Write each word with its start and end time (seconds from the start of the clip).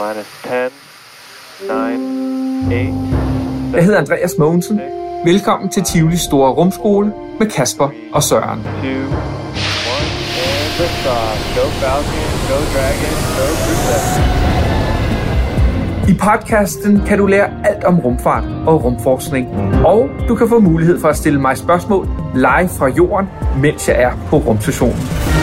minus 0.00 0.26
10, 0.42 0.48
9, 2.68 2.88
8, 3.70 3.76
Jeg 3.76 3.84
hedder 3.84 3.98
Andreas 3.98 4.34
Mogensen. 4.38 4.80
Velkommen 5.24 5.70
til 5.70 5.82
Tivoli 5.82 6.16
Store 6.16 6.50
Rumskole 6.52 7.12
med 7.38 7.50
Kasper 7.50 7.88
og 8.12 8.22
Søren. 8.22 8.62
2, 8.62 8.68
1, 8.68 8.74
and 8.86 9.04
lift 10.78 11.06
off. 11.16 11.56
Go 11.56 11.64
Falcon, 11.80 12.28
go 12.50 12.58
Dragon, 12.74 13.12
go 13.36 13.46
Crew 13.62 13.76
7. 16.06 16.12
I 16.12 16.14
podcasten 16.14 17.02
kan 17.06 17.18
du 17.18 17.26
lære 17.26 17.50
alt 17.64 17.84
om 17.84 18.00
rumfart 18.00 18.44
og 18.66 18.84
rumforskning. 18.84 19.48
Og 19.86 20.08
du 20.28 20.34
kan 20.34 20.48
få 20.48 20.60
mulighed 20.60 21.00
for 21.00 21.08
at 21.08 21.16
stille 21.16 21.40
mig 21.40 21.56
spørgsmål 21.56 22.08
live 22.34 22.68
fra 22.78 22.88
jorden, 22.88 23.28
mens 23.62 23.88
jeg 23.88 24.02
er 24.02 24.12
på 24.30 24.36
rumstationen. 24.36 25.39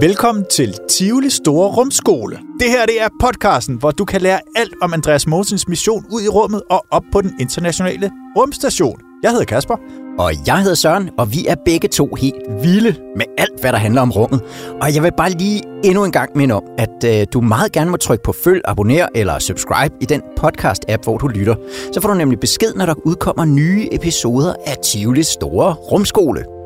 Velkommen 0.00 0.44
til 0.50 0.74
Tivoli 0.88 1.30
Store 1.30 1.68
Rumskole. 1.68 2.38
Det 2.60 2.70
her 2.70 2.86
det 2.86 3.02
er 3.02 3.08
podcasten, 3.20 3.76
hvor 3.76 3.90
du 3.90 4.04
kan 4.04 4.20
lære 4.20 4.40
alt 4.56 4.74
om 4.82 4.92
Andreas 4.92 5.26
Mogensens 5.26 5.68
mission 5.68 6.04
ud 6.12 6.22
i 6.22 6.28
rummet 6.28 6.62
og 6.70 6.86
op 6.90 7.02
på 7.12 7.20
den 7.20 7.34
internationale 7.40 8.10
rumstation. 8.36 9.00
Jeg 9.22 9.30
hedder 9.30 9.44
Kasper. 9.44 9.76
Og 10.18 10.32
jeg 10.46 10.58
hedder 10.58 10.74
Søren, 10.74 11.10
og 11.18 11.32
vi 11.32 11.46
er 11.46 11.54
begge 11.64 11.88
to 11.88 12.14
helt 12.14 12.36
vilde 12.62 12.96
med 13.16 13.24
alt, 13.38 13.60
hvad 13.60 13.72
der 13.72 13.78
handler 13.78 14.02
om 14.02 14.10
rummet. 14.10 14.40
Og 14.80 14.94
jeg 14.94 15.02
vil 15.02 15.12
bare 15.16 15.30
lige 15.30 15.62
endnu 15.84 16.04
en 16.04 16.12
gang 16.12 16.36
minde 16.36 16.54
om, 16.54 16.62
at 16.78 17.04
øh, 17.20 17.26
du 17.32 17.40
meget 17.40 17.72
gerne 17.72 17.90
må 17.90 17.96
trykke 17.96 18.22
på 18.22 18.32
følg, 18.44 18.60
abonner 18.64 19.08
eller 19.14 19.38
subscribe 19.38 19.94
i 20.00 20.04
den 20.04 20.22
podcast-app, 20.40 21.02
hvor 21.04 21.18
du 21.18 21.28
lytter. 21.28 21.54
Så 21.92 22.00
får 22.00 22.08
du 22.08 22.14
nemlig 22.14 22.40
besked, 22.40 22.74
når 22.74 22.86
der 22.86 22.94
udkommer 23.06 23.44
nye 23.44 23.88
episoder 23.92 24.54
af 24.66 24.76
Tivolis 24.82 25.26
Store 25.26 25.72
Rumskole. 25.72 26.57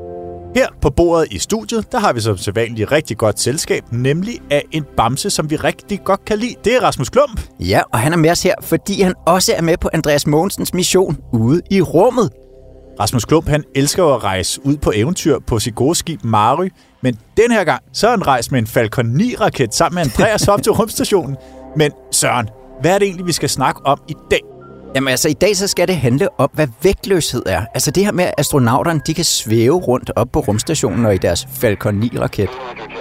Her 0.55 0.67
på 0.81 0.91
bordet 0.91 1.33
i 1.33 1.39
studiet, 1.39 1.93
der 1.93 1.99
har 1.99 2.13
vi 2.13 2.21
som 2.21 2.37
sædvanligt 2.37 2.93
rigtig 2.93 3.19
godt 3.19 3.41
selskab, 3.41 3.83
nemlig 3.91 4.41
af 4.51 4.63
en 4.71 4.85
bamse, 4.97 5.31
som 5.31 5.51
vi 5.51 5.57
rigtig 5.57 6.05
godt 6.05 6.25
kan 6.25 6.39
lide. 6.39 6.55
Det 6.65 6.75
er 6.75 6.81
Rasmus 6.81 7.11
Klump. 7.11 7.41
Ja, 7.61 7.81
og 7.93 7.99
han 7.99 8.13
er 8.13 8.17
med 8.17 8.31
os 8.31 8.43
her, 8.43 8.55
fordi 8.63 9.03
han 9.03 9.15
også 9.27 9.53
er 9.57 9.63
med 9.63 9.77
på 9.77 9.91
Andreas 9.93 10.27
Mogensens 10.27 10.75
mission 10.75 11.17
ude 11.33 11.61
i 11.71 11.81
rummet. 11.81 12.31
Rasmus 13.01 13.25
Klump, 13.25 13.49
han 13.49 13.65
elsker 13.75 14.05
at 14.05 14.25
rejse 14.25 14.61
ud 14.65 14.77
på 14.77 14.93
eventyr 14.95 15.39
på 15.47 15.59
sit 15.59 15.75
gode 15.75 15.95
skib 15.95 16.25
Mary, 16.25 16.69
men 17.03 17.19
den 17.37 17.51
her 17.51 17.65
gang, 17.65 17.83
så 17.93 18.07
er 18.07 18.11
han 18.11 18.27
rejst 18.27 18.53
med 18.53 18.59
en 18.59 18.67
Falcon 18.67 19.21
9-raket 19.21 19.75
sammen 19.75 19.95
med 19.95 20.03
Andreas 20.03 20.49
op 20.49 20.63
til 20.63 20.73
rumstationen. 20.73 21.37
Men 21.77 21.93
Søren, 22.11 22.49
hvad 22.81 22.95
er 22.95 22.99
det 22.99 23.07
egentlig, 23.07 23.27
vi 23.27 23.33
skal 23.33 23.49
snakke 23.49 23.87
om 23.87 23.99
i 24.09 24.15
dag? 24.31 24.41
Jamen 24.95 25.09
altså, 25.09 25.29
i 25.29 25.33
dag 25.33 25.57
så 25.57 25.67
skal 25.67 25.89
det 25.89 25.97
handle 25.97 26.41
om, 26.41 26.51
hvad 26.53 26.69
vægtløshed 26.83 27.43
er. 27.47 27.65
Altså 27.75 27.91
det 27.91 28.05
her 28.05 28.13
med, 28.13 28.25
at 28.25 28.35
astronauterne 28.39 29.01
de 29.07 29.15
kan 29.15 29.25
svæve 29.25 29.77
rundt 29.77 30.11
op 30.17 30.29
på 30.33 30.41
rumstationen 30.41 31.07
og 31.07 31.15
i 31.15 31.19
deres 31.19 31.49
Falcon 31.53 32.03
9-raket. 32.03 32.49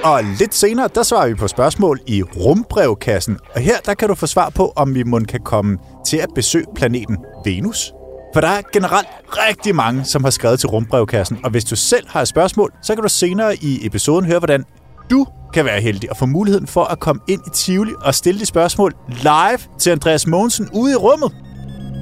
Og 0.03 0.23
lidt 0.39 0.55
senere, 0.55 0.89
der 0.95 1.03
svarer 1.03 1.27
vi 1.27 1.33
på 1.33 1.47
spørgsmål 1.47 1.99
i 2.07 2.23
rumbrevkassen. 2.23 3.37
Og 3.55 3.61
her, 3.61 3.77
der 3.85 3.93
kan 3.93 4.07
du 4.07 4.15
få 4.15 4.27
svar 4.27 4.49
på, 4.49 4.73
om 4.75 4.95
vi 4.95 5.03
måske 5.03 5.25
kan 5.27 5.39
komme 5.39 5.77
til 6.07 6.17
at 6.17 6.29
besøge 6.35 6.65
planeten 6.75 7.17
Venus. 7.45 7.93
For 8.33 8.41
der 8.41 8.47
er 8.47 8.61
generelt 8.73 9.07
rigtig 9.27 9.75
mange, 9.75 10.03
som 10.05 10.23
har 10.23 10.31
skrevet 10.31 10.59
til 10.59 10.69
rumbrevkassen. 10.69 11.37
Og 11.43 11.51
hvis 11.51 11.63
du 11.63 11.75
selv 11.75 12.07
har 12.09 12.21
et 12.21 12.27
spørgsmål, 12.27 12.73
så 12.83 12.95
kan 12.95 13.03
du 13.03 13.09
senere 13.09 13.55
i 13.55 13.85
episoden 13.85 14.25
høre, 14.25 14.39
hvordan 14.39 14.63
du 15.09 15.27
kan 15.53 15.65
være 15.65 15.81
heldig 15.81 16.11
og 16.11 16.17
få 16.17 16.25
muligheden 16.25 16.67
for 16.67 16.83
at 16.83 16.99
komme 16.99 17.21
ind 17.27 17.41
i 17.47 17.49
Tivoli 17.49 17.91
og 18.01 18.15
stille 18.15 18.39
de 18.39 18.45
spørgsmål 18.45 18.93
live 19.09 19.59
til 19.79 19.89
Andreas 19.89 20.27
Mogensen 20.27 20.69
ude 20.73 20.91
i 20.91 20.95
rummet. 20.95 21.31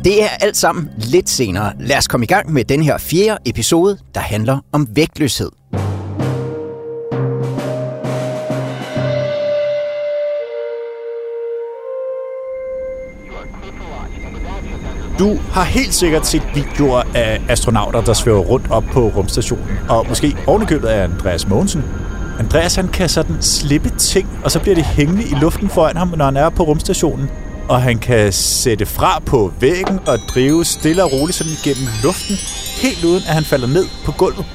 Det 0.04 0.24
er 0.24 0.28
alt 0.42 0.58
sammen 0.58 0.90
lidt 0.98 1.30
senere. 1.30 1.74
Lad 1.80 1.98
os 1.98 2.08
komme 2.08 2.24
i 2.24 2.28
gang 2.28 2.54
med 2.54 2.66
den 2.66 2.84
her 2.84 2.98
fjerde 2.98 3.38
episode, 3.46 3.98
der 4.16 4.22
handler 4.22 4.60
om 4.72 4.88
vægtløshed. 4.96 5.50
Du 15.20 15.38
har 15.52 15.64
helt 15.64 15.94
sikkert 15.94 16.28
set 16.28 16.44
videoer 16.56 17.04
af 17.16 17.42
astronauter, 17.50 18.02
der 18.02 18.14
svæver 18.14 18.40
rundt 18.40 18.72
op 18.72 18.84
på 18.84 19.08
rumstationen. 19.08 19.80
Og 19.90 20.06
måske 20.10 20.38
ovenikøbet 20.48 20.88
af 20.88 21.04
Andreas 21.04 21.48
Mogensen. 21.48 21.84
Andreas 22.40 22.76
han 22.76 22.88
kan 22.88 23.10
sådan 23.10 23.42
slippe 23.42 23.90
ting, 23.90 24.30
og 24.44 24.52
så 24.52 24.60
bliver 24.60 24.76
det 24.76 24.86
hængende 24.86 25.24
i 25.24 25.34
luften 25.42 25.70
foran 25.70 25.98
ham, 25.98 26.14
når 26.18 26.26
han 26.26 26.38
er 26.38 26.50
på 26.50 26.64
rumstationen. 26.64 27.30
Og 27.70 27.82
han 27.82 28.00
kan 28.00 28.34
sætte 28.34 28.86
fra 28.86 29.20
på 29.20 29.54
væggen 29.60 30.00
og 30.08 30.20
drive 30.20 30.66
stille 30.66 31.04
og 31.04 31.12
roligt 31.14 31.38
sådan 31.38 31.54
igennem 31.64 31.88
luften, 32.04 32.36
helt 32.82 33.04
uden 33.04 33.24
at 33.28 33.34
han 33.34 33.44
falder 33.44 33.68
ned 33.68 33.86
på 34.06 34.12
gulvet. 34.12 34.46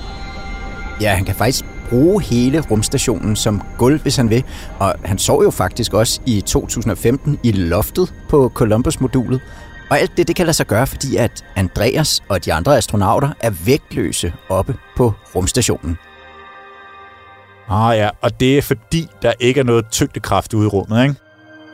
Ja, 1.01 1.15
han 1.15 1.25
kan 1.25 1.35
faktisk 1.35 1.65
bruge 1.89 2.23
hele 2.23 2.61
rumstationen 2.71 3.37
som 3.37 3.63
gulv, 3.79 4.03
hvis 4.03 4.17
han 4.17 4.31
vil. 4.31 4.45
Og 4.79 4.95
han 5.05 5.19
sov 5.19 5.43
jo 5.43 5.51
faktisk 5.51 5.95
også 5.95 6.21
i 6.27 6.41
2015 6.41 7.39
i 7.43 7.53
loftet 7.53 8.15
på 8.29 8.53
Columbus-modulet. 8.55 9.41
Og 9.91 9.99
alt 10.01 10.17
det, 10.17 10.29
det 10.29 10.37
kan 10.37 10.47
lade 10.47 10.57
sig 10.57 10.67
gøre, 10.67 10.87
fordi 10.87 11.17
at 11.17 11.45
Andreas 11.57 12.23
og 12.29 12.45
de 12.45 12.53
andre 12.53 12.77
astronauter 12.77 13.31
er 13.41 13.51
vægtløse 13.51 14.33
oppe 14.49 14.77
på 14.97 15.13
rumstationen. 15.35 15.97
Ah 17.69 17.99
ja, 17.99 18.09
og 18.23 18.41
det 18.41 18.59
er 18.59 18.63
fordi, 18.63 19.07
der 19.23 19.33
ikke 19.41 19.61
er 19.61 19.65
noget 19.65 19.85
tyngdekraft 19.91 20.55
ude 20.55 20.67
i 20.67 20.69
rummet, 20.69 21.03
ikke? 21.03 21.24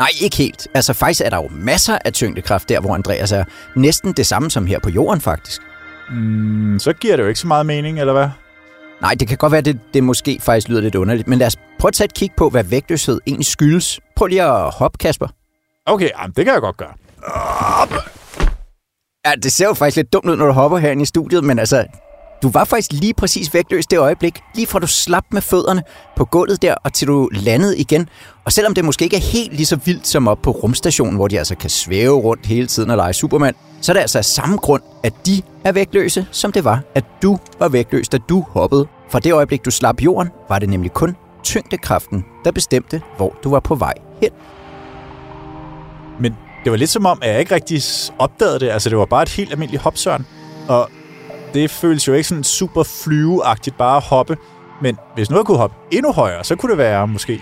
Nej, 0.00 0.08
ikke 0.20 0.36
helt. 0.36 0.68
Altså 0.74 0.92
faktisk 0.92 1.20
er 1.24 1.30
der 1.30 1.36
jo 1.36 1.48
masser 1.52 1.98
af 2.04 2.12
tyngdekraft 2.12 2.68
der, 2.68 2.80
hvor 2.80 2.94
Andreas 2.94 3.32
er. 3.32 3.44
Næsten 3.76 4.12
det 4.12 4.26
samme 4.26 4.50
som 4.50 4.66
her 4.66 4.78
på 4.78 4.90
jorden, 4.90 5.20
faktisk. 5.20 5.62
Mm, 6.10 6.78
så 6.78 6.92
giver 6.92 7.16
det 7.16 7.22
jo 7.22 7.28
ikke 7.28 7.40
så 7.40 7.46
meget 7.46 7.66
mening, 7.66 8.00
eller 8.00 8.12
hvad? 8.12 8.28
Nej, 9.00 9.14
det 9.14 9.28
kan 9.28 9.36
godt 9.36 9.52
være, 9.52 9.58
at 9.58 9.64
det, 9.64 9.80
det 9.94 10.04
måske 10.04 10.38
faktisk 10.40 10.68
lyder 10.68 10.80
lidt 10.80 10.94
underligt. 10.94 11.28
Men 11.28 11.38
lad 11.38 11.46
os 11.46 11.56
prøve 11.78 11.88
at 11.88 11.94
tage 11.94 12.04
et 12.04 12.14
kig 12.14 12.30
på, 12.36 12.50
hvad 12.50 12.64
vægtløshed 12.64 13.20
egentlig 13.26 13.46
skyldes. 13.46 14.00
Prøv 14.16 14.26
lige 14.26 14.42
at 14.42 14.74
hoppe, 14.74 14.98
Kasper. 14.98 15.26
Okay, 15.86 16.08
jamen, 16.18 16.32
det 16.36 16.44
kan 16.44 16.54
jeg 16.54 16.60
godt 16.60 16.76
gøre. 16.76 16.92
Ja, 19.26 19.32
det 19.42 19.52
ser 19.52 19.66
jo 19.66 19.74
faktisk 19.74 19.96
lidt 19.96 20.12
dumt 20.12 20.26
ud, 20.26 20.36
når 20.36 20.46
du 20.46 20.52
hopper 20.52 20.78
herinde 20.78 21.02
i 21.02 21.06
studiet, 21.06 21.44
men 21.44 21.58
altså, 21.58 21.86
du 22.42 22.48
var 22.48 22.64
faktisk 22.64 22.92
lige 22.92 23.14
præcis 23.14 23.54
vægtløs 23.54 23.86
det 23.86 23.98
øjeblik, 23.98 24.40
lige 24.54 24.66
fra 24.66 24.78
du 24.78 24.86
slap 24.86 25.24
med 25.30 25.42
fødderne 25.42 25.82
på 26.16 26.24
gulvet 26.24 26.62
der, 26.62 26.74
og 26.74 26.92
til 26.92 27.08
du 27.08 27.28
landede 27.32 27.78
igen. 27.78 28.08
Og 28.44 28.52
selvom 28.52 28.74
det 28.74 28.84
måske 28.84 29.04
ikke 29.04 29.16
er 29.16 29.20
helt 29.20 29.52
lige 29.52 29.66
så 29.66 29.76
vildt 29.84 30.06
som 30.06 30.28
op 30.28 30.42
på 30.42 30.50
rumstationen, 30.50 31.16
hvor 31.16 31.28
de 31.28 31.38
altså 31.38 31.54
kan 31.54 31.70
svæve 31.70 32.20
rundt 32.20 32.46
hele 32.46 32.66
tiden 32.66 32.90
og 32.90 32.96
lege 32.96 33.12
Superman, 33.12 33.54
så 33.80 33.92
er 33.92 33.94
det 33.94 34.00
altså 34.00 34.18
af 34.18 34.24
samme 34.24 34.56
grund, 34.56 34.82
at 35.02 35.26
de 35.26 35.42
er 35.64 35.72
vægtløse, 35.72 36.26
som 36.30 36.52
det 36.52 36.64
var, 36.64 36.80
at 36.94 37.04
du 37.22 37.38
var 37.58 37.68
vægtløs, 37.68 38.08
da 38.08 38.18
du 38.28 38.44
hoppede. 38.48 38.86
Fra 39.10 39.18
det 39.18 39.32
øjeblik, 39.32 39.64
du 39.64 39.70
slap 39.70 40.02
jorden, 40.02 40.30
var 40.48 40.58
det 40.58 40.68
nemlig 40.68 40.92
kun 40.92 41.16
tyngdekraften, 41.44 42.24
der 42.44 42.50
bestemte, 42.50 43.02
hvor 43.16 43.36
du 43.44 43.50
var 43.50 43.60
på 43.60 43.74
vej 43.74 43.94
hen. 44.22 44.30
Men 46.20 46.36
det 46.64 46.72
var 46.72 46.78
lidt 46.78 46.90
som 46.90 47.06
om, 47.06 47.18
at 47.22 47.30
jeg 47.30 47.40
ikke 47.40 47.54
rigtig 47.54 47.82
opdagede 48.18 48.60
det. 48.60 48.70
Altså, 48.70 48.90
det 48.90 48.98
var 48.98 49.04
bare 49.04 49.22
et 49.22 49.28
helt 49.28 49.52
almindeligt 49.52 49.82
hopsørn. 49.82 50.26
Og 50.68 50.90
det 51.54 51.70
føles 51.70 52.08
jo 52.08 52.12
ikke 52.12 52.28
sådan 52.28 52.44
super 52.44 52.82
flyveagtigt 52.82 53.78
bare 53.78 53.96
at 53.96 54.02
hoppe. 54.02 54.36
Men 54.82 54.96
hvis 55.14 55.30
noget 55.30 55.46
kunne 55.46 55.58
hoppe 55.58 55.76
endnu 55.90 56.12
højere, 56.12 56.44
så 56.44 56.56
kunne 56.56 56.70
det 56.70 56.78
være 56.78 57.06
måske. 57.06 57.40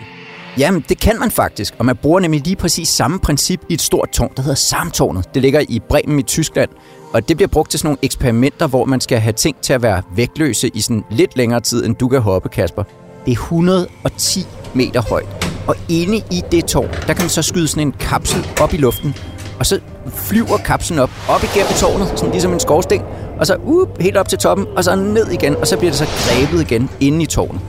Jamen, 0.58 0.84
det 0.88 1.00
kan 1.00 1.18
man 1.18 1.30
faktisk, 1.30 1.74
og 1.78 1.86
man 1.86 1.96
bruger 1.96 2.20
nemlig 2.20 2.40
lige 2.40 2.56
præcis 2.56 2.88
samme 2.88 3.18
princip 3.18 3.60
i 3.68 3.74
et 3.74 3.80
stort 3.80 4.10
tårn, 4.10 4.32
der 4.36 4.42
hedder 4.42 4.54
Samtårnet. 4.56 5.34
Det 5.34 5.42
ligger 5.42 5.60
i 5.68 5.80
Bremen 5.88 6.18
i 6.18 6.22
Tyskland, 6.22 6.70
og 7.12 7.28
det 7.28 7.36
bliver 7.36 7.48
brugt 7.48 7.70
til 7.70 7.80
sådan 7.80 7.86
nogle 7.88 7.98
eksperimenter, 8.02 8.66
hvor 8.66 8.84
man 8.84 9.00
skal 9.00 9.18
have 9.18 9.32
ting 9.32 9.56
til 9.60 9.72
at 9.72 9.82
være 9.82 10.02
vægtløse 10.14 10.68
i 10.68 10.80
sådan 10.80 11.04
lidt 11.10 11.36
længere 11.36 11.60
tid, 11.60 11.86
end 11.86 11.96
du 11.96 12.08
kan 12.08 12.20
hoppe, 12.20 12.48
Kasper. 12.48 12.82
Det 13.26 13.32
er 13.32 13.36
110 13.36 14.46
meter 14.74 15.02
højt, 15.02 15.54
og 15.66 15.76
inde 15.88 16.16
i 16.16 16.42
det 16.52 16.64
tårn, 16.64 16.88
der 17.06 17.12
kan 17.12 17.22
man 17.22 17.28
så 17.28 17.42
skyde 17.42 17.68
sådan 17.68 17.86
en 17.86 17.92
kapsel 17.92 18.46
op 18.60 18.74
i 18.74 18.76
luften, 18.76 19.14
og 19.58 19.66
så 19.66 19.80
flyver 20.14 20.56
kapslen 20.56 20.98
op, 20.98 21.10
op 21.28 21.42
igennem 21.42 21.72
tårnet, 21.72 22.08
sådan 22.08 22.30
ligesom 22.30 22.52
en 22.52 22.60
skorsten, 22.60 23.00
og 23.38 23.46
så 23.46 23.56
uh, 23.56 23.88
helt 24.00 24.16
op 24.16 24.28
til 24.28 24.38
toppen, 24.38 24.66
og 24.76 24.84
så 24.84 24.96
ned 24.96 25.30
igen, 25.30 25.56
og 25.56 25.66
så 25.66 25.78
bliver 25.78 25.90
det 25.90 25.98
så 25.98 26.06
grebet 26.06 26.70
igen 26.70 26.90
inde 27.00 27.22
i 27.22 27.26
tårnet. 27.26 27.60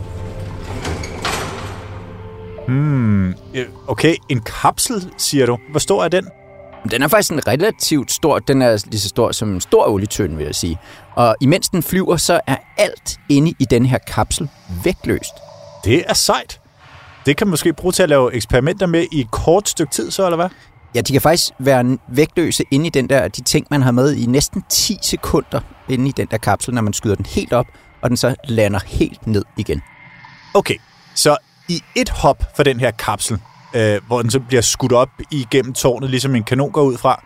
Hmm, 2.68 3.36
okay, 3.88 4.16
en 4.30 4.42
kapsel, 4.62 5.10
siger 5.18 5.46
du. 5.46 5.58
Hvor 5.72 5.80
stor 5.80 6.04
er 6.04 6.08
den? 6.08 6.28
Den 6.92 7.02
er 7.02 7.08
faktisk 7.08 7.32
en 7.32 7.48
relativt 7.48 8.12
stor. 8.12 8.40
Den 8.40 8.62
er 8.62 8.84
lige 8.86 9.00
så 9.00 9.10
stor 9.10 9.32
som 9.32 9.54
en 9.54 9.62
stor 9.62 9.90
olietønde, 9.90 10.38
vil 10.38 10.46
jeg 10.46 10.56
sige. 10.56 10.78
Og 11.16 11.36
imens 11.42 11.70
den 11.70 11.84
flyver, 11.84 12.18
så 12.18 12.40
er 12.48 12.58
alt 12.78 13.18
inde 13.30 13.54
i 13.60 13.66
den 13.70 13.86
her 13.86 13.98
kapsel 13.98 14.50
vægtløst. 14.84 15.34
Det 15.86 16.04
er 16.08 16.14
sejt. 16.14 16.60
Det 17.26 17.38
kan 17.38 17.48
man 17.48 17.50
måske 17.50 17.74
bruge 17.74 17.92
til 17.92 18.04
at 18.04 18.10
lave 18.10 18.34
eksperimenter 18.34 18.86
med 18.86 19.06
i 19.12 19.20
et 19.20 19.32
kort 19.32 19.70
stykke 19.70 19.92
tid, 19.92 20.12
så 20.12 20.26
eller 20.26 20.36
hvad? 20.36 20.50
Ja, 20.96 21.02
de 21.02 21.12
kan 21.12 21.22
faktisk 21.22 21.50
være 21.60 21.98
vægtløse 22.08 22.64
inde 22.72 22.88
i 22.88 22.90
den 22.90 23.10
der, 23.10 23.28
de 23.28 23.42
ting, 23.42 23.68
man 23.72 23.82
har 23.82 23.92
med 23.92 24.16
i 24.16 24.26
næsten 24.26 24.64
10 24.70 24.98
sekunder 25.02 25.60
inde 25.90 26.10
i 26.10 26.12
den 26.12 26.28
der 26.32 26.38
kapsel, 26.38 26.74
når 26.74 26.82
man 26.82 26.94
skyder 26.94 27.16
den 27.16 27.26
helt 27.26 27.54
op, 27.54 27.66
og 28.02 28.10
den 28.10 28.18
så 28.18 28.36
lander 28.44 28.80
helt 28.86 29.28
ned 29.28 29.46
igen. 29.58 29.82
Okay, 30.54 30.76
så 31.16 31.38
i 31.68 31.82
et 31.96 32.10
hop 32.10 32.44
for 32.56 32.64
den 32.64 32.80
her 32.80 32.92
kapsel, 32.92 33.40
øh, 33.74 34.02
hvor 34.08 34.22
den 34.22 34.32
så 34.32 34.40
bliver 34.40 34.62
skudt 34.62 34.92
op 34.94 35.10
igennem 35.32 35.74
tårnet, 35.74 36.10
ligesom 36.10 36.36
en 36.36 36.44
kanon 36.44 36.72
går 36.72 36.82
ud 36.84 36.98
fra, 36.98 37.24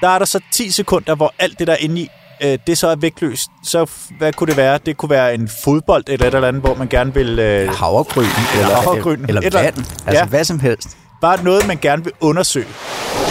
der 0.00 0.08
er 0.08 0.18
der 0.18 0.26
så 0.26 0.40
10 0.52 0.70
sekunder, 0.70 1.14
hvor 1.14 1.34
alt 1.38 1.58
det 1.58 1.66
der 1.66 1.72
er 1.72 1.76
inde 1.76 2.00
i, 2.00 2.08
øh, 2.42 2.58
det 2.66 2.78
så 2.78 2.88
er 2.88 2.96
vægtløst. 2.96 3.50
Så 3.64 3.90
hvad 4.18 4.32
kunne 4.32 4.48
det 4.48 4.56
være? 4.56 4.78
Det 4.86 4.96
kunne 4.96 5.10
være 5.10 5.34
en 5.34 5.48
fodbold 5.64 6.04
eller 6.06 6.26
et 6.26 6.34
eller 6.34 6.48
andet, 6.48 6.62
hvor 6.62 6.74
man 6.74 6.88
gerne 6.88 7.14
vil... 7.14 7.38
Øh, 7.38 7.68
Havregryn, 7.74 8.22
eller, 8.54 8.74
havregryn. 8.74 9.24
eller 9.28 9.40
Et 9.40 9.46
eller 9.46 9.62
vand. 9.62 9.76
Altså 9.76 10.02
Ja. 10.12 10.24
hvad 10.24 10.44
som 10.44 10.60
helst 10.60 10.96
bare 11.22 11.44
noget, 11.44 11.66
man 11.66 11.78
gerne 11.82 12.04
vil 12.04 12.12
undersøge. 12.20 12.66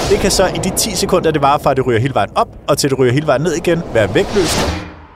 Det 0.10 0.20
kan 0.20 0.32
så 0.32 0.48
i 0.48 0.58
de 0.70 0.78
10 0.78 0.96
sekunder, 0.96 1.32
det 1.32 1.42
varer 1.42 1.58
fra, 1.58 1.72
at 1.72 1.78
det 1.78 1.86
ryger 1.88 2.00
hele 2.00 2.14
vejen 2.14 2.30
op, 2.36 2.48
og 2.68 2.78
til 2.78 2.90
det 2.90 3.00
ryger 3.00 3.14
hele 3.14 3.28
vejen 3.28 3.42
ned 3.42 3.54
igen, 3.54 3.82
være 3.94 4.14
vægtløst. 4.14 4.58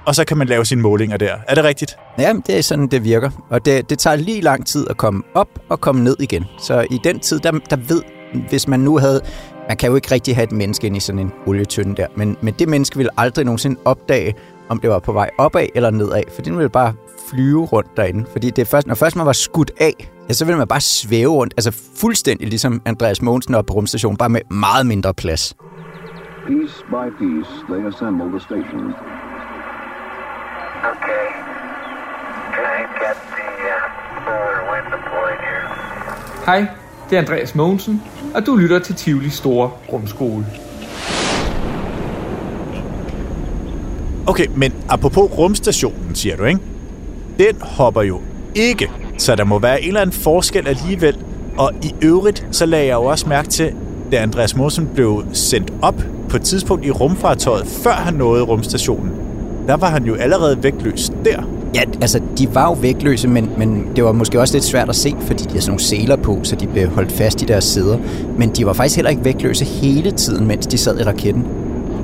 Og 0.06 0.16
så 0.16 0.26
kan 0.26 0.38
man 0.38 0.48
lave 0.48 0.66
sine 0.66 0.82
målinger 0.82 1.18
der. 1.18 1.36
Er 1.48 1.56
det 1.56 1.64
rigtigt? 1.64 1.98
Ja, 2.20 2.34
det 2.48 2.58
er 2.58 2.62
sådan, 2.62 2.88
det 2.88 3.04
virker. 3.04 3.30
Og 3.50 3.66
det, 3.66 3.90
det 3.90 4.00
tager 4.00 4.16
lige 4.16 4.42
lang 4.42 4.66
tid 4.68 4.88
at 4.90 4.98
komme 4.98 5.24
op 5.34 5.48
og 5.70 5.82
komme 5.82 6.04
ned 6.04 6.16
igen. 6.20 6.46
Så 6.60 6.86
i 6.92 7.00
den 7.04 7.20
tid, 7.20 7.40
der, 7.40 7.52
der 7.70 7.76
ved, 7.76 8.02
hvis 8.50 8.68
man 8.68 8.80
nu 8.80 8.98
havde... 8.98 9.22
Man 9.68 9.78
kan 9.78 9.90
jo 9.90 9.96
ikke 9.96 10.12
rigtig 10.12 10.36
have 10.36 10.44
et 10.44 10.52
menneske 10.52 10.88
ind 10.88 10.98
i 10.98 11.00
sådan 11.00 11.20
en 11.20 11.32
olietønde 11.48 11.96
der, 11.96 12.08
men, 12.16 12.38
men 12.42 12.54
det 12.60 12.70
menneske 12.70 12.98
ville 12.98 13.10
aldrig 13.18 13.46
nogensinde 13.46 13.80
opdage, 13.86 14.36
om 14.70 14.80
det 14.80 14.90
var 14.90 15.00
på 15.00 15.12
vej 15.12 15.30
opad 15.38 15.68
eller 15.76 15.90
nedad, 15.90 16.24
for 16.36 16.42
den 16.42 16.58
ville 16.58 16.70
bare 16.70 16.94
flyve 17.30 17.66
rundt 17.66 17.98
derinde. 17.98 18.26
Fordi 18.32 18.50
det 18.50 18.60
er 18.62 18.66
først, 18.66 18.88
når 18.88 18.96
først 18.96 19.16
man 19.16 19.26
var 19.26 19.34
skudt 19.34 19.72
af, 19.80 20.12
ja, 20.30 20.34
så 20.34 20.46
ville 20.46 20.58
man 20.58 20.68
bare 20.68 20.82
svæve 20.82 21.32
rundt, 21.32 21.54
altså 21.58 21.72
fuldstændig 21.96 22.48
ligesom 22.48 22.82
Andreas 22.86 23.22
Mogensen 23.22 23.56
op 23.56 23.66
på 23.66 23.74
rumstationen, 23.74 24.18
bare 24.18 24.30
med 24.30 24.42
meget 24.52 24.86
mindre 24.86 25.14
plads. 25.14 25.56
Piece 26.48 26.84
by 26.90 27.06
piece, 27.20 27.52
they 27.70 27.88
assemble 27.88 28.28
the 28.30 28.40
station. 28.40 28.84
Okay. 30.92 31.26
Can 32.56 32.68
I 32.80 32.84
get 33.04 33.18
the 33.36 33.48
uh, 33.74 34.26
solar 34.26 34.62
wind 34.72 34.86
deployed 34.96 35.40
here? 35.46 35.66
Hej, 36.46 36.68
det 37.10 37.16
er 37.16 37.22
Andreas 37.22 37.56
Mogensen, 37.56 38.04
og 38.36 38.46
du 38.46 38.56
lytter 38.56 38.80
til 38.80 38.96
Tivoli 38.96 39.30
Store 39.30 39.72
Rumskole. 39.94 40.46
Okay, 44.28 44.46
men 44.56 44.74
apropos 44.90 45.38
rumstationen, 45.38 46.16
siger 46.16 46.38
du, 46.38 46.44
ikke? 46.44 46.60
Den 47.40 47.56
hopper 47.62 48.02
jo 48.02 48.20
ikke, 48.56 48.92
så 49.18 49.36
der 49.36 49.44
må 49.44 49.60
være 49.60 49.82
en 49.82 49.88
eller 49.88 50.02
anden 50.02 50.16
forskel 50.16 50.68
alligevel. 50.68 51.18
Og 51.58 51.72
i 51.82 51.96
øvrigt, 52.02 52.48
så 52.52 52.66
lagde 52.66 52.86
jeg 52.86 52.94
jo 52.94 53.04
også 53.04 53.30
mærke 53.30 53.48
til, 53.48 53.74
da 54.12 54.18
Andreas 54.18 54.56
Mosen 54.56 54.90
blev 54.94 55.24
sendt 55.34 55.74
op 55.82 56.04
på 56.30 56.38
et 56.38 56.44
tidspunkt 56.44 56.86
i 56.86 56.92
rumfartøjet, 56.92 57.68
før 57.68 57.92
han 57.92 58.14
nåede 58.14 58.44
rumstationen. 58.44 59.12
Der 59.68 59.78
var 59.78 59.90
han 59.90 60.04
jo 60.04 60.16
allerede 60.16 60.64
vægtløs 60.64 61.12
der. 61.26 61.42
Ja, 61.76 61.82
altså, 62.02 62.20
de 62.38 62.56
var 62.56 62.66
jo 62.66 62.74
vægtløse, 62.74 63.28
men, 63.28 63.50
men 63.58 63.88
det 63.96 64.04
var 64.04 64.12
måske 64.12 64.40
også 64.40 64.54
lidt 64.54 64.64
svært 64.64 64.90
at 64.90 64.96
se, 64.96 65.16
fordi 65.22 65.44
de 65.44 65.54
har 65.54 65.60
sådan 65.60 65.72
nogle 65.72 65.84
seler 65.84 66.16
på, 66.16 66.40
så 66.44 66.56
de 66.56 66.68
blev 66.68 66.90
holdt 66.90 67.12
fast 67.12 67.42
i 67.42 67.46
deres 67.46 67.64
sæder. 67.64 67.98
Men 68.38 68.50
de 68.50 68.66
var 68.66 68.74
faktisk 68.74 68.96
heller 68.96 69.10
ikke 69.10 69.26
vægtløse 69.26 69.66
hele 69.66 70.12
tiden, 70.12 70.48
mens 70.48 70.68
de 70.68 70.78
sad 70.78 71.00
i 71.00 71.04
raketten. 71.04 71.46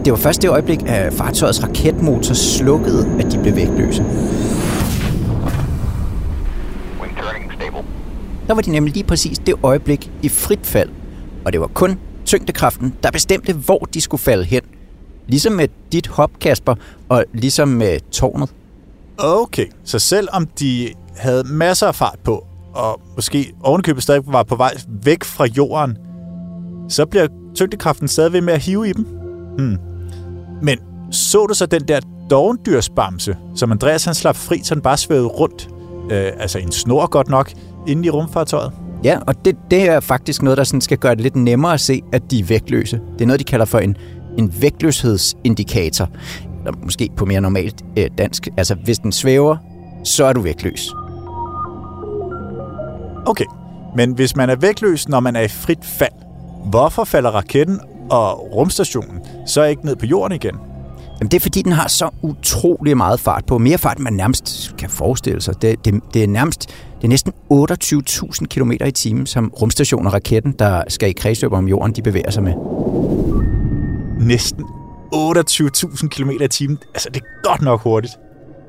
Det 0.06 0.12
var 0.12 0.18
først 0.18 0.42
det 0.42 0.50
øjeblik, 0.50 0.80
at 0.88 1.14
fartøjets 1.14 1.64
raketmotor 1.64 2.34
slukkede, 2.34 3.08
at 3.20 3.32
de 3.32 3.38
blev 3.38 3.56
vægtløse. 3.56 4.06
Der 8.52 8.56
var 8.56 8.62
de 8.62 8.72
nemlig 8.72 8.94
lige 8.94 9.04
præcis 9.04 9.40
det 9.40 9.56
øjeblik 9.64 10.12
i 10.22 10.30
frit 10.30 10.66
fald. 10.66 10.90
Og 11.46 11.54
det 11.54 11.62
var 11.62 11.68
kun 11.68 12.00
tyngdekraften, 12.26 12.96
der 13.04 13.12
bestemte, 13.12 13.54
hvor 13.54 13.80
de 13.94 14.02
skulle 14.02 14.22
falde 14.22 14.44
hen. 14.44 14.62
Ligesom 15.28 15.54
med 15.54 15.68
dit 15.92 16.08
hop, 16.08 16.32
Kasper, 16.42 16.76
og 17.10 17.26
ligesom 17.34 17.68
med 17.68 18.00
tårnet. 18.12 18.50
Okay, 19.18 19.66
så 19.84 20.00
selvom 20.00 20.48
de 20.48 20.90
havde 21.16 21.44
masser 21.44 21.88
af 21.88 21.96
fart 21.96 22.20
på, 22.24 22.48
og 22.74 23.02
måske 23.16 23.54
ovenkøbet 23.64 24.04
stadig 24.04 24.22
var 24.26 24.44
på 24.44 24.56
vej 24.56 24.74
væk 25.04 25.24
fra 25.24 25.46
jorden, 25.46 25.98
så 26.90 27.06
bliver 27.06 27.28
tyngdekraften 27.56 28.08
stadig 28.08 28.34
ved 28.34 28.42
med 28.42 28.54
at 28.54 28.62
hive 28.62 28.90
i 28.90 28.94
dem. 28.94 29.04
Hmm. 29.58 29.78
Men 30.62 30.80
så 31.12 31.46
du 31.46 31.54
så 31.54 31.66
den 31.66 31.88
der 31.88 32.00
dovendyrsbamse, 32.30 33.38
som 33.56 33.72
Andreas 33.72 34.06
han 34.06 34.14
slap 34.14 34.36
fri, 34.36 34.62
så 34.64 34.76
den 34.76 34.84
bare 34.84 34.98
svævede 34.98 35.28
rundt, 35.28 35.70
øh, 36.12 36.32
altså 36.40 36.60
en 36.60 36.72
snor 36.72 37.08
godt 37.08 37.30
nok, 37.30 37.54
inde 37.88 38.06
i 38.06 38.10
rumfartøjet? 38.10 38.72
Ja, 39.04 39.20
og 39.28 39.46
det, 39.46 39.58
det 39.72 39.90
er 39.90 40.00
faktisk 40.00 40.42
noget, 40.42 40.58
der 40.58 40.64
sådan 40.64 40.82
skal 40.82 40.98
gøre 40.98 41.16
det 41.16 41.22
lidt 41.22 41.36
nemmere 41.36 41.74
at 41.74 41.80
se, 41.80 42.02
at 42.14 42.32
de 42.32 42.40
er 42.40 42.44
vægtløse. 42.44 43.00
Det 43.14 43.22
er 43.22 43.26
noget, 43.26 43.40
de 43.40 43.44
kalder 43.44 43.66
for 43.66 43.80
en, 43.80 43.98
en 44.38 44.54
vægtløshedsindikator. 44.62 46.10
Eller 46.60 46.78
måske 46.84 47.10
på 47.16 47.26
mere 47.26 47.42
normalt 47.42 47.82
øh, 47.98 48.08
dansk. 48.18 48.48
Altså, 48.58 48.76
hvis 48.76 49.00
den 49.00 49.12
svæver, 49.12 49.58
så 50.04 50.26
er 50.26 50.34
du 50.34 50.42
vægtløs. 50.42 50.92
Okay, 53.26 53.46
men 53.96 54.12
hvis 54.12 54.36
man 54.36 54.50
er 54.50 54.56
vægtløs, 54.56 55.10
når 55.10 55.20
man 55.20 55.36
er 55.36 55.42
i 55.42 55.48
frit 55.48 55.86
fald, 55.86 56.12
hvorfor 56.66 57.04
falder 57.04 57.30
raketten 57.30 57.80
og 58.10 58.56
rumstationen 58.56 59.20
så 59.46 59.64
ikke 59.64 59.86
ned 59.86 59.96
på 59.96 60.06
jorden 60.06 60.36
igen? 60.36 60.56
Jamen, 61.22 61.32
det 61.32 61.38
er 61.38 61.42
fordi, 61.42 61.62
den 61.62 61.72
har 61.72 61.88
så 61.88 62.10
utrolig 62.22 62.98
meget 62.98 63.20
fart 63.20 63.46
på. 63.46 63.58
Mere 63.58 63.78
fart, 63.78 63.98
end 63.98 64.04
man 64.04 64.14
nærmest 64.14 64.76
kan 64.78 64.90
forestille 64.90 65.42
sig. 65.42 65.62
Det, 65.62 65.86
det, 65.86 66.02
det 66.14 66.24
er 66.24 66.28
nærmest 66.28 66.70
det 66.96 67.04
er 67.04 67.08
næsten 67.08 67.34
28.000 67.54 68.46
km 68.46 68.72
i 68.72 68.92
timen, 68.92 69.26
som 69.26 69.54
rumstationen 69.62 70.08
og 70.08 70.14
raketten, 70.14 70.52
der 70.60 70.84
skal 70.88 71.10
i 71.10 71.12
kredsløb 71.12 71.54
om 71.54 71.68
jorden, 71.68 71.96
de 71.96 72.02
bevæger 72.02 72.32
sig 72.32 72.44
med. 72.44 72.54
Næsten 74.28 74.66
28.000 75.16 76.08
km 76.08 76.30
i 76.30 76.48
timen. 76.48 76.78
Altså, 76.94 77.10
det 77.14 77.22
er 77.22 77.50
godt 77.50 77.62
nok 77.62 77.82
hurtigt. 77.82 78.14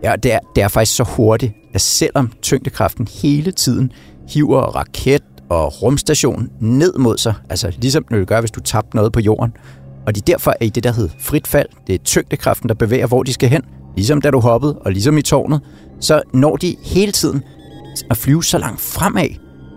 Ja, 0.03 0.15
det 0.23 0.33
er, 0.33 0.39
det 0.57 0.63
er 0.63 0.69
faktisk 0.69 0.97
så 0.97 1.05
hurtigt, 1.05 1.53
at 1.75 1.81
selvom 1.81 2.33
tyngdekraften 2.43 3.09
hele 3.23 3.53
tiden 3.53 3.93
hiver 4.29 4.63
raket 4.63 5.23
og 5.49 5.83
rumstation 5.83 6.49
ned 6.61 6.95
mod 6.99 7.19
sig, 7.19 7.35
altså 7.51 7.73
ligesom 7.79 8.05
det 8.05 8.19
vil 8.19 8.27
gøre, 8.27 8.41
hvis 8.41 8.51
du 8.51 8.61
tabte 8.61 8.97
noget 8.97 9.13
på 9.13 9.21
jorden, 9.21 9.53
og 10.07 10.17
de 10.17 10.21
derfor 10.21 10.51
er 10.61 10.65
i 10.65 10.69
det, 10.69 10.85
der 10.85 10.93
hedder 10.93 11.15
frit 11.19 11.47
fald, 11.47 11.69
det 11.87 11.95
er 11.95 11.99
tyngdekraften, 11.99 12.69
der 12.69 12.75
bevæger, 12.75 13.07
hvor 13.07 13.23
de 13.23 13.33
skal 13.33 13.49
hen, 13.49 13.63
ligesom 13.97 14.21
da 14.21 14.31
du 14.31 14.41
hoppede, 14.41 14.79
og 14.79 14.93
ligesom 14.93 15.19
i 15.19 15.23
tårnet, 15.23 15.61
så 16.01 16.23
når 16.35 16.57
de 16.57 16.77
hele 16.85 17.13
tiden 17.13 17.43
at 18.11 18.17
flyve 18.17 18.45
så 18.45 18.59
langt 18.59 18.81
fremad, 18.81 19.29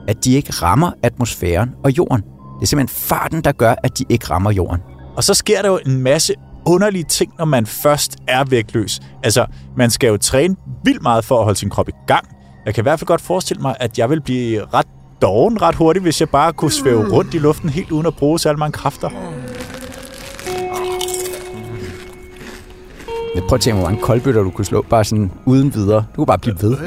at 0.07 0.25
de 0.25 0.33
ikke 0.33 0.51
rammer 0.51 0.92
atmosfæren 1.04 1.69
og 1.83 1.98
jorden. 1.98 2.22
Det 2.22 2.62
er 2.62 2.66
simpelthen 2.66 2.98
farten, 2.98 3.42
der 3.42 3.51
gør, 3.51 3.75
at 3.83 3.98
de 3.98 4.06
ikke 4.10 4.25
rammer 4.30 4.51
jorden. 4.51 4.81
Og 5.16 5.24
så 5.24 5.33
sker 5.33 5.62
der 5.62 5.69
jo 5.69 5.80
en 5.86 6.01
masse 6.01 6.33
underlige 6.66 7.04
ting, 7.04 7.33
når 7.38 7.45
man 7.45 7.66
først 7.66 8.18
er 8.27 8.44
vægtløs. 8.44 9.00
Altså, 9.24 9.45
man 9.77 9.89
skal 9.89 10.07
jo 10.07 10.18
træne 10.18 10.56
vildt 10.83 11.01
meget 11.01 11.25
for 11.25 11.38
at 11.38 11.44
holde 11.44 11.60
sin 11.60 11.69
krop 11.69 11.89
i 11.89 11.92
gang. 12.07 12.27
Jeg 12.66 12.74
kan 12.74 12.81
i 12.81 12.86
hvert 12.86 13.00
fald 13.00 13.07
godt 13.07 13.22
forestille 13.22 13.62
mig, 13.62 13.75
at 13.80 14.00
jeg 14.00 14.10
vil 14.10 14.22
blive 14.22 14.66
ret 14.74 14.88
doven 15.22 15.62
ret 15.62 15.75
hurtigt, 15.75 16.04
hvis 16.04 16.19
jeg 16.22 16.30
bare 16.30 16.54
kunne 16.54 16.72
svæve 16.72 17.12
rundt 17.12 17.33
i 17.33 17.38
luften 17.38 17.69
helt 17.69 17.92
uden 17.92 18.06
at 18.06 18.16
bruge 18.16 18.39
særlig 18.39 18.60
mange 18.60 18.74
kræfter. 18.74 19.10
Jeg 23.35 23.43
prøver 23.43 23.53
at 23.53 23.61
tænke, 23.61 23.79
hvor 23.79 23.89
mange 23.89 24.01
koldbøtter 24.01 24.43
du 24.43 24.50
kunne 24.50 24.65
slå, 24.65 24.81
bare 24.89 25.03
sådan 25.03 25.31
uden 25.45 25.74
videre. 25.74 25.98
Du 25.98 26.15
kunne 26.15 26.25
bare 26.25 26.38
blive 26.38 26.55
ved. 26.62 26.77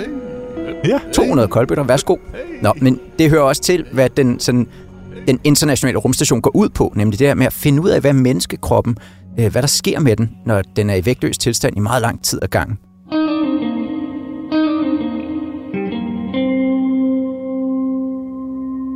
Ja. 0.84 0.98
200 1.12 1.48
koldbøtter, 1.48 1.84
værsgo. 1.84 2.16
Nå, 2.62 2.72
men 2.80 3.00
det 3.18 3.30
hører 3.30 3.42
også 3.42 3.62
til, 3.62 3.86
hvad 3.92 4.10
den, 4.10 4.40
sådan, 4.40 4.66
den 5.26 5.40
internationale 5.44 5.98
rumstation 5.98 6.40
går 6.40 6.56
ud 6.56 6.68
på, 6.68 6.92
nemlig 6.96 7.18
det 7.18 7.26
her 7.26 7.34
med 7.34 7.46
at 7.46 7.52
finde 7.52 7.82
ud 7.82 7.88
af, 7.88 8.00
hvad 8.00 8.12
menneskekroppen, 8.12 8.96
øh, 9.40 9.52
hvad 9.52 9.62
der 9.62 9.68
sker 9.68 10.00
med 10.00 10.16
den, 10.16 10.30
når 10.46 10.62
den 10.76 10.90
er 10.90 10.94
i 10.94 11.06
vægtløs 11.06 11.38
tilstand 11.38 11.76
i 11.76 11.80
meget 11.80 12.02
lang 12.02 12.24
tid 12.24 12.38
ad 12.42 12.48
gangen. 12.48 12.78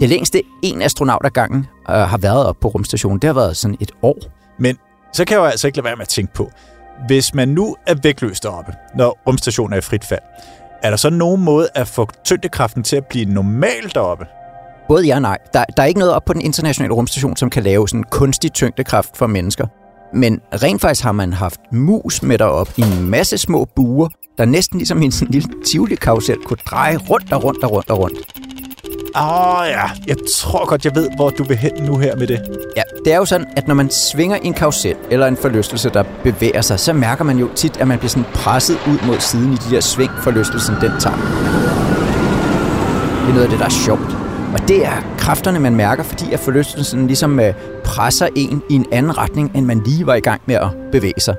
Det 0.00 0.09
længste 0.11 0.43
en 0.62 0.83
astronaut 0.83 1.23
ad 1.25 1.31
gangen 1.31 1.67
øh, 1.91 1.95
har 1.97 2.19
været 2.19 2.47
op 2.47 2.57
på 2.61 2.69
rumstationen, 2.69 3.19
det 3.19 3.29
har 3.29 3.35
været 3.35 3.57
sådan 3.57 3.77
et 3.81 3.93
år. 4.03 4.17
Men 4.59 4.77
så 5.12 5.25
kan 5.25 5.35
jeg 5.35 5.41
jo 5.41 5.47
altså 5.47 5.67
ikke 5.67 5.79
lade 5.79 5.85
være 5.85 5.97
med 5.97 6.03
at 6.03 6.09
tænke 6.09 6.35
på, 6.35 6.50
hvis 7.07 7.35
man 7.35 7.49
nu 7.49 7.77
er 7.87 7.95
vægtløs 8.03 8.41
deroppe, 8.41 8.73
når 8.95 9.19
rumstationen 9.27 9.73
er 9.73 9.79
i 9.79 9.81
frit 9.81 10.05
fald, 10.05 10.21
er 10.83 10.91
der 10.91 10.97
så 10.97 11.11
nogen 11.11 11.45
måde 11.45 11.69
at 11.75 11.89
få 11.89 12.09
tyngdekraften 12.25 12.83
til 12.83 12.97
at 12.97 13.07
blive 13.07 13.25
normal 13.25 13.91
deroppe? 13.95 14.27
Både 14.89 15.07
ja 15.07 15.15
og 15.15 15.23
nej. 15.23 15.39
Der, 15.53 15.65
der 15.77 15.83
er 15.83 15.87
ikke 15.87 16.01
noget 16.01 16.15
op 16.15 16.25
på 16.25 16.33
den 16.33 16.41
internationale 16.41 16.95
rumstation, 16.95 17.37
som 17.37 17.51
kan 17.51 17.63
lave 17.63 17.89
sådan 17.89 18.05
kunstig 18.11 18.53
tyngdekraft 18.53 19.17
for 19.17 19.27
mennesker. 19.27 19.67
Men 20.15 20.41
rent 20.53 20.81
faktisk 20.81 21.05
har 21.05 21.13
man 21.13 21.33
haft 21.33 21.61
mus 21.73 22.23
med 22.23 22.39
derop 22.39 22.69
i 22.77 22.83
en 22.83 23.11
masse 23.11 23.39
små 23.39 23.65
buer, 23.77 24.09
der 24.39 24.45
næsten 24.45 24.79
ligesom 24.79 25.03
en 25.03 25.13
sådan 25.13 25.33
lille 25.33 25.49
tivoli 25.73 25.97
kunne 25.97 26.59
dreje 26.71 26.97
rundt 26.97 27.33
og 27.33 27.45
rundt 27.45 27.65
og 27.65 27.71
rundt 27.73 27.91
og 27.91 27.99
rundt. 27.99 28.19
Åh 29.16 29.61
oh, 29.61 29.66
ja, 29.69 29.90
jeg 30.07 30.16
tror 30.35 30.66
godt, 30.66 30.85
jeg 30.85 30.95
ved, 30.95 31.09
hvor 31.16 31.31
du 31.31 31.45
vil 31.45 31.57
hen 31.57 31.73
nu 31.83 31.99
her 31.99 32.16
med 32.16 32.26
det. 32.26 32.40
Ja, 32.76 32.83
det 33.04 33.12
er 33.12 33.16
jo 33.16 33.25
sådan, 33.25 33.47
at 33.57 33.69
når 33.69 33.75
man 33.75 33.90
svinger 33.90 34.37
en 34.37 34.54
karusel 34.54 34.97
eller 35.11 35.26
en 35.26 35.37
forlystelse, 35.37 35.90
der 35.90 36.04
bevæger 36.23 36.61
sig, 36.61 36.81
så 36.81 36.92
mærker 36.92 37.25
man 37.25 37.38
jo 37.38 37.49
tit, 37.54 37.76
at 37.76 37.88
man 37.88 37.99
bliver 37.99 38.09
sådan 38.09 38.25
presset 38.35 38.78
ud 38.87 39.07
mod 39.07 39.21
siden 39.21 39.52
i 39.52 39.57
de 39.57 39.75
der 39.75 39.81
sving, 39.81 40.11
forlystelsen 40.23 40.75
den 40.75 40.92
tager. 41.00 41.16
Det 43.21 43.28
er 43.28 43.35
noget 43.35 43.42
af 43.42 43.49
det, 43.50 43.59
der 43.59 43.64
er 43.64 43.85
sjovt. 43.85 44.16
Og 44.52 44.69
det 44.69 44.87
er 44.87 45.16
kræfterne, 45.19 45.61
man 45.61 45.75
mærker, 45.75 46.02
fordi 46.02 46.33
at 46.33 46.40
forlystelsen 46.40 47.07
ligesom 47.07 47.40
øh, 47.40 47.54
presser 47.85 48.28
en 48.37 48.62
i 48.71 48.75
en 48.75 48.87
anden 48.92 49.19
retning, 49.19 49.50
end 49.54 49.66
man 49.66 49.83
lige 49.87 50.07
var 50.07 50.14
i 50.14 50.21
gang 50.21 50.40
med 50.47 50.54
at 50.54 50.69
bevæge 50.92 51.21
sig. 51.21 51.37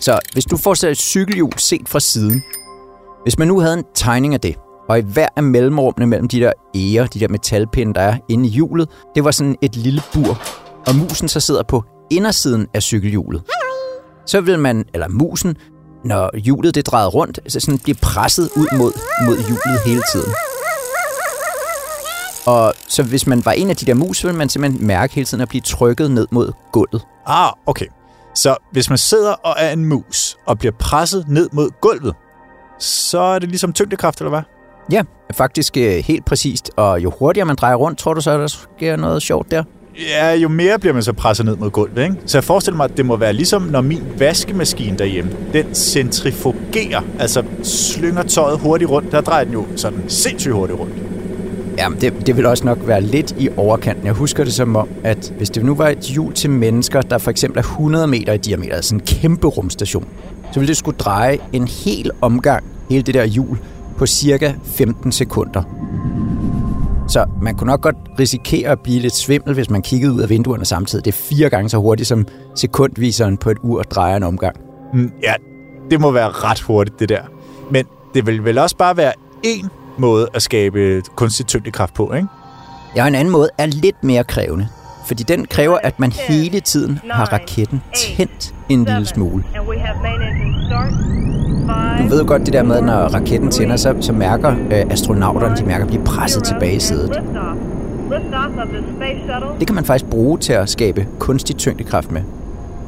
Så 0.00 0.18
hvis 0.32 0.44
du 0.44 0.56
får 0.56 0.84
et 0.86 0.98
cykelhjul 0.98 1.52
set 1.58 1.88
fra 1.88 2.00
siden, 2.00 2.42
hvis 3.28 3.38
man 3.38 3.48
nu 3.48 3.60
havde 3.60 3.74
en 3.74 3.84
tegning 3.94 4.34
af 4.34 4.40
det, 4.40 4.56
Og 4.88 4.98
i 4.98 5.02
hver 5.02 5.28
af 5.36 5.42
mellemrummene 5.42 6.06
mellem 6.06 6.28
de 6.28 6.40
der 6.40 6.52
ærer, 6.76 7.06
de 7.06 7.20
der 7.20 7.28
metalpinde, 7.28 7.94
der 7.94 8.00
er 8.00 8.18
inde 8.28 8.46
i 8.46 8.50
hjulet, 8.50 8.88
det 9.14 9.24
var 9.24 9.30
sådan 9.30 9.56
et 9.62 9.76
lille 9.76 10.02
bur. 10.14 10.42
Og 10.86 10.94
musen 10.94 11.28
så 11.28 11.40
sidder 11.40 11.62
på 11.62 11.84
indersiden 12.10 12.66
af 12.74 12.82
cykelhjulet. 12.82 13.42
Så 14.26 14.40
vil 14.40 14.58
man, 14.58 14.84
eller 14.94 15.08
musen, 15.08 15.56
når 16.04 16.36
hjulet 16.36 16.74
det 16.74 16.86
drejer 16.86 17.06
rundt, 17.06 17.40
så 17.48 17.60
sådan 17.60 17.78
bliver 17.78 17.98
presset 18.02 18.50
ud 18.56 18.66
mod, 18.78 18.92
mod 19.26 19.36
hjulet 19.36 19.80
hele 19.86 20.02
tiden. 20.12 20.32
Og 22.46 22.74
så 22.88 23.02
hvis 23.02 23.26
man 23.26 23.44
var 23.44 23.52
en 23.52 23.70
af 23.70 23.76
de 23.76 23.86
der 23.86 23.94
mus, 23.94 24.18
så 24.18 24.26
ville 24.26 24.38
man 24.38 24.48
simpelthen 24.48 24.86
mærke 24.86 25.14
hele 25.14 25.24
tiden 25.24 25.42
at 25.42 25.48
blive 25.48 25.62
trykket 25.62 26.10
ned 26.10 26.26
mod 26.30 26.52
gulvet. 26.72 27.02
Ah, 27.26 27.52
okay. 27.66 27.86
Så 28.34 28.56
hvis 28.72 28.88
man 28.88 28.98
sidder 28.98 29.32
og 29.32 29.54
er 29.58 29.70
en 29.70 29.84
mus 29.84 30.36
og 30.46 30.58
bliver 30.58 30.72
presset 30.78 31.24
ned 31.28 31.48
mod 31.52 31.70
gulvet, 31.80 32.14
så 32.78 33.20
er 33.20 33.38
det 33.38 33.48
ligesom 33.48 33.72
tyngdekraft, 33.72 34.20
eller 34.20 34.30
hvad? 34.30 34.42
Ja, 34.92 35.02
faktisk 35.34 35.76
øh, 35.76 35.92
helt 35.92 36.24
præcist. 36.24 36.70
Og 36.76 37.02
jo 37.02 37.12
hurtigere 37.18 37.46
man 37.46 37.56
drejer 37.56 37.74
rundt, 37.74 37.98
tror 37.98 38.14
du 38.14 38.20
så, 38.20 38.30
at 38.30 38.40
der 38.40 38.46
sker 38.46 38.96
noget 38.96 39.22
sjovt 39.22 39.50
der? 39.50 39.64
Ja, 40.08 40.34
jo 40.34 40.48
mere 40.48 40.78
bliver 40.78 40.94
man 40.94 41.02
så 41.02 41.12
presset 41.12 41.46
ned 41.46 41.56
mod 41.56 41.70
gulvet, 41.70 42.02
ikke? 42.02 42.14
Så 42.26 42.38
jeg 42.38 42.44
forestiller 42.44 42.76
mig, 42.76 42.84
at 42.84 42.96
det 42.96 43.06
må 43.06 43.16
være 43.16 43.32
ligesom, 43.32 43.62
når 43.62 43.80
min 43.80 44.02
vaskemaskine 44.18 44.98
derhjemme, 44.98 45.30
den 45.52 45.74
centrifugerer, 45.74 47.00
altså 47.18 47.42
slynger 47.62 48.22
tøjet 48.22 48.58
hurtigt 48.58 48.90
rundt, 48.90 49.12
der 49.12 49.20
drejer 49.20 49.44
den 49.44 49.52
jo 49.52 49.66
sådan 49.76 50.04
sindssygt 50.08 50.54
hurtigt 50.54 50.78
rundt. 50.78 50.94
Ja, 51.78 51.86
det, 52.00 52.26
det 52.26 52.36
vil 52.36 52.46
også 52.46 52.64
nok 52.64 52.78
være 52.86 53.00
lidt 53.00 53.34
i 53.38 53.48
overkanten. 53.56 54.06
Jeg 54.06 54.12
husker 54.12 54.44
det 54.44 54.52
som 54.52 54.76
om, 54.76 54.88
at 55.04 55.32
hvis 55.36 55.50
det 55.50 55.64
nu 55.64 55.74
var 55.74 55.88
et 55.88 55.98
hjul 55.98 56.32
til 56.32 56.50
mennesker, 56.50 57.00
der 57.00 57.18
for 57.18 57.30
eksempel 57.30 57.58
er 57.58 57.62
100 57.62 58.06
meter 58.06 58.32
i 58.32 58.38
diameter, 58.38 58.74
altså 58.74 58.94
en 58.94 59.00
kæmpe 59.00 59.46
rumstation, 59.46 60.08
så 60.52 60.60
ville 60.60 60.68
det 60.68 60.76
skulle 60.76 60.98
dreje 60.98 61.38
en 61.52 61.68
hel 61.68 62.10
omgang, 62.20 62.64
hele 62.90 63.02
det 63.02 63.14
der 63.14 63.24
hjul, 63.24 63.58
på 63.98 64.06
cirka 64.06 64.52
15 64.64 65.12
sekunder. 65.12 65.62
Så 67.08 67.24
man 67.42 67.54
kunne 67.56 67.70
nok 67.70 67.80
godt 67.80 67.96
risikere 68.18 68.70
at 68.70 68.80
blive 68.80 69.00
lidt 69.00 69.14
svimmel, 69.14 69.54
hvis 69.54 69.70
man 69.70 69.82
kiggede 69.82 70.12
ud 70.12 70.20
af 70.20 70.28
vinduerne 70.30 70.64
samtidig. 70.64 71.04
Det 71.04 71.12
er 71.12 71.16
fire 71.16 71.50
gange 71.50 71.68
så 71.68 71.78
hurtigt, 71.78 72.08
som 72.08 72.26
sekundviseren 72.54 73.36
på 73.36 73.50
et 73.50 73.56
ur 73.62 73.82
drejer 73.82 74.16
en 74.16 74.22
omgang. 74.22 74.56
Mm, 74.94 75.12
ja, 75.22 75.34
det 75.90 76.00
må 76.00 76.10
være 76.10 76.28
ret 76.28 76.60
hurtigt, 76.60 77.00
det 77.00 77.08
der. 77.08 77.22
Men 77.70 77.86
det 78.14 78.26
vil 78.26 78.44
vel 78.44 78.58
også 78.58 78.76
bare 78.76 78.96
være 78.96 79.12
én 79.46 79.68
måde 79.98 80.28
at 80.34 80.42
skabe 80.42 81.02
kunstig 81.16 81.46
tyngdekraft 81.46 81.94
på, 81.94 82.12
ikke? 82.12 82.28
Ja, 82.96 83.06
en 83.06 83.14
anden 83.14 83.32
måde 83.32 83.48
er 83.58 83.66
lidt 83.66 84.04
mere 84.04 84.24
krævende. 84.24 84.68
Fordi 85.06 85.22
den 85.22 85.46
kræver, 85.46 85.78
at 85.82 86.00
man 86.00 86.12
hele 86.12 86.60
tiden 86.60 87.00
har 87.10 87.24
raketten 87.32 87.82
tændt 87.96 88.54
en 88.68 88.84
lille 88.84 89.06
smule. 89.06 89.44
Du 91.98 92.08
ved 92.08 92.20
jo 92.20 92.28
godt 92.28 92.46
det 92.46 92.52
der 92.52 92.62
med, 92.62 92.82
når 92.82 92.94
raketten 92.94 93.50
tænder, 93.50 93.76
så, 93.76 93.94
så 94.00 94.12
mærker 94.12 94.50
øh, 94.50 94.84
astronauterne, 94.90 95.56
de 95.56 95.64
mærker 95.64 95.84
at 95.84 95.88
blive 95.90 96.04
presset 96.04 96.44
tilbage 96.44 96.76
i 96.76 96.80
sædet. 96.80 97.22
Det 99.58 99.66
kan 99.66 99.74
man 99.74 99.84
faktisk 99.84 100.10
bruge 100.10 100.38
til 100.38 100.52
at 100.52 100.68
skabe 100.68 101.06
kunstig 101.18 101.56
tyngdekraft 101.56 102.12
med. 102.12 102.22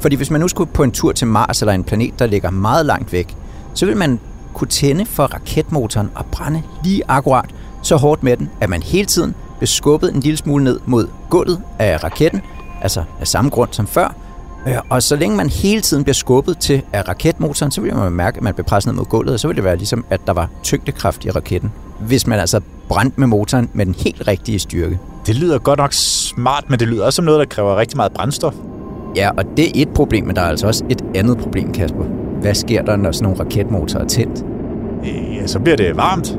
Fordi 0.01 0.17
hvis 0.17 0.31
man 0.31 0.41
nu 0.41 0.49
skulle 0.49 0.71
på 0.73 0.83
en 0.83 0.91
tur 0.93 1.13
til 1.13 1.27
Mars 1.27 1.63
eller 1.63 1.73
en 1.73 1.85
planet, 1.85 2.19
der 2.19 2.27
ligger 2.27 2.51
meget 2.51 2.87
langt 2.87 3.13
væk, 3.13 3.37
så 3.75 3.87
vil 3.87 3.97
man 3.97 4.21
kunne 4.55 4.69
tænde 4.69 5.07
for 5.07 5.23
raketmotoren 5.25 6.11
og 6.15 6.25
brænde 6.33 6.63
lige 6.85 7.03
akkurat 7.09 7.51
så 7.83 7.97
hårdt 7.97 8.23
med 8.23 8.37
den, 8.37 8.51
at 8.61 8.69
man 8.71 8.83
hele 8.83 9.07
tiden 9.07 9.35
blev 9.59 9.67
skubbet 9.67 10.15
en 10.15 10.21
lille 10.21 10.37
smule 10.37 10.65
ned 10.65 10.81
mod 10.87 11.09
gulvet 11.31 11.61
af 11.79 12.05
raketten, 12.05 12.41
altså 12.83 13.03
af 13.21 13.27
samme 13.27 13.51
grund 13.51 13.69
som 13.73 13.87
før. 13.87 14.15
Og 14.89 15.03
så 15.03 15.17
længe 15.17 15.37
man 15.37 15.49
hele 15.49 15.81
tiden 15.81 16.05
bliver 16.05 16.15
skubbet 16.15 16.59
til 16.59 16.83
af 16.93 17.09
raketmotoren, 17.09 17.73
så 17.73 17.81
vil 17.81 17.97
man 17.97 18.13
mærke, 18.13 18.37
at 18.37 18.43
man 18.43 18.55
bliver 18.55 18.67
presset 18.67 18.93
ned 18.93 18.97
mod 18.97 19.05
gulvet, 19.05 19.35
og 19.35 19.41
så 19.41 19.49
vil 19.49 19.57
det 19.57 19.65
være 19.65 19.77
ligesom, 19.77 20.05
at 20.11 20.21
der 20.27 20.33
var 20.33 20.49
tyngdekraft 20.63 21.25
i 21.25 21.31
raketten. 21.31 21.73
Hvis 22.01 22.27
man 22.27 22.39
altså 22.41 22.61
brændte 22.89 23.21
med 23.21 23.27
motoren 23.27 23.71
med 23.73 23.87
den 23.87 23.95
helt 23.99 24.29
rigtige 24.29 24.59
styrke. 24.59 24.99
Det 25.27 25.37
lyder 25.37 25.59
godt 25.59 25.79
nok 25.79 25.93
smart, 25.93 26.65
men 26.69 26.79
det 26.81 26.89
lyder 26.89 27.05
også 27.05 27.17
som 27.17 27.25
noget, 27.25 27.39
der 27.41 27.45
kræver 27.47 27.77
rigtig 27.77 27.97
meget 27.97 28.13
brændstof. 28.13 28.55
Ja, 29.17 29.31
og 29.37 29.45
det 29.57 29.67
er 29.67 29.71
et 29.75 29.89
problem, 29.89 30.25
men 30.25 30.37
der 30.37 30.43
er 30.43 30.47
altså 30.47 30.67
også 30.67 30.85
et 30.91 31.05
andet 31.15 31.39
problem, 31.39 31.73
Kasper. 31.73 32.05
Hvad 32.41 32.55
sker 32.55 32.83
der, 32.83 32.97
når 32.97 33.13
sådan 33.13 33.25
nogle 33.25 33.41
raketmotorer 33.45 34.05
er 34.05 34.09
tændt? 34.09 34.45
Øh, 35.05 35.37
Ja, 35.37 35.47
så 35.47 35.59
bliver 35.59 35.77
det 35.77 35.97
varmt. 35.97 36.39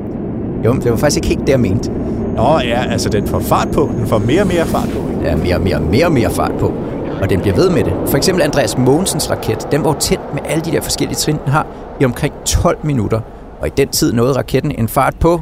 Jo, 0.65 0.73
men 0.73 0.81
det 0.81 0.91
var 0.91 0.97
faktisk 0.97 1.17
ikke 1.17 1.27
helt 1.27 1.39
det, 1.39 1.49
jeg 1.49 1.59
mente. 1.59 1.91
Nå 2.35 2.59
ja, 2.59 2.85
altså 2.91 3.09
den 3.09 3.27
får 3.27 3.39
fart 3.39 3.67
på. 3.73 3.91
Den 3.97 4.07
får 4.07 4.17
mere 4.17 4.41
og 4.41 4.47
mere 4.47 4.65
fart 4.65 4.89
på. 4.89 5.09
Ikke? 5.09 5.29
Er 5.29 5.37
mere 5.37 5.55
og 5.55 5.61
mere, 5.61 5.79
mere 5.79 6.05
og 6.05 6.11
mere 6.11 6.29
fart 6.31 6.51
på. 6.59 6.73
Og 7.21 7.29
den 7.29 7.41
bliver 7.41 7.55
ved 7.55 7.69
med 7.69 7.83
det. 7.83 7.93
For 8.07 8.17
eksempel 8.17 8.43
Andreas 8.43 8.77
Mogensens 8.77 9.29
raket, 9.29 9.67
den 9.71 9.83
var 9.83 9.93
tændt 9.93 10.33
med 10.33 10.41
alle 10.45 10.65
de 10.65 10.71
der 10.71 10.81
forskellige 10.81 11.15
trin, 11.15 11.37
den 11.45 11.51
har, 11.51 11.67
i 11.99 12.05
omkring 12.05 12.33
12 12.45 12.77
minutter. 12.83 13.21
Og 13.59 13.67
i 13.67 13.71
den 13.77 13.87
tid 13.89 14.13
nåede 14.13 14.33
raketten 14.33 14.71
en 14.71 14.87
fart 14.87 15.15
på, 15.19 15.41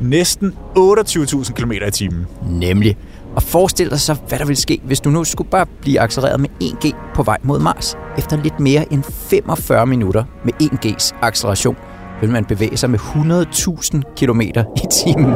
Næsten 0.00 0.54
28.000 0.78 1.52
km 1.52 1.72
i 1.72 1.90
timen. 1.90 2.26
nemlig. 2.50 2.96
Og 3.36 3.42
forestil 3.42 3.90
dig 3.90 4.00
så, 4.00 4.16
hvad 4.28 4.38
der 4.38 4.44
ville 4.44 4.60
ske, 4.60 4.80
hvis 4.84 5.00
du 5.00 5.10
nu 5.10 5.24
skulle 5.24 5.50
bare 5.50 5.66
blive 5.80 6.00
accelereret 6.00 6.40
med 6.40 6.48
1G 6.62 6.94
på 7.14 7.22
vej 7.22 7.38
mod 7.42 7.58
Mars. 7.58 7.96
Efter 8.18 8.42
lidt 8.42 8.60
mere 8.60 8.92
end 8.92 9.02
45 9.02 9.86
minutter 9.86 10.24
med 10.44 10.52
1Gs 10.62 11.14
acceleration, 11.22 11.76
vil 12.20 12.30
man 12.30 12.44
bevæge 12.44 12.76
sig 12.76 12.90
med 12.90 12.98
100.000 12.98 14.14
km 14.16 14.40
i 14.40 14.86
timen. 14.92 15.32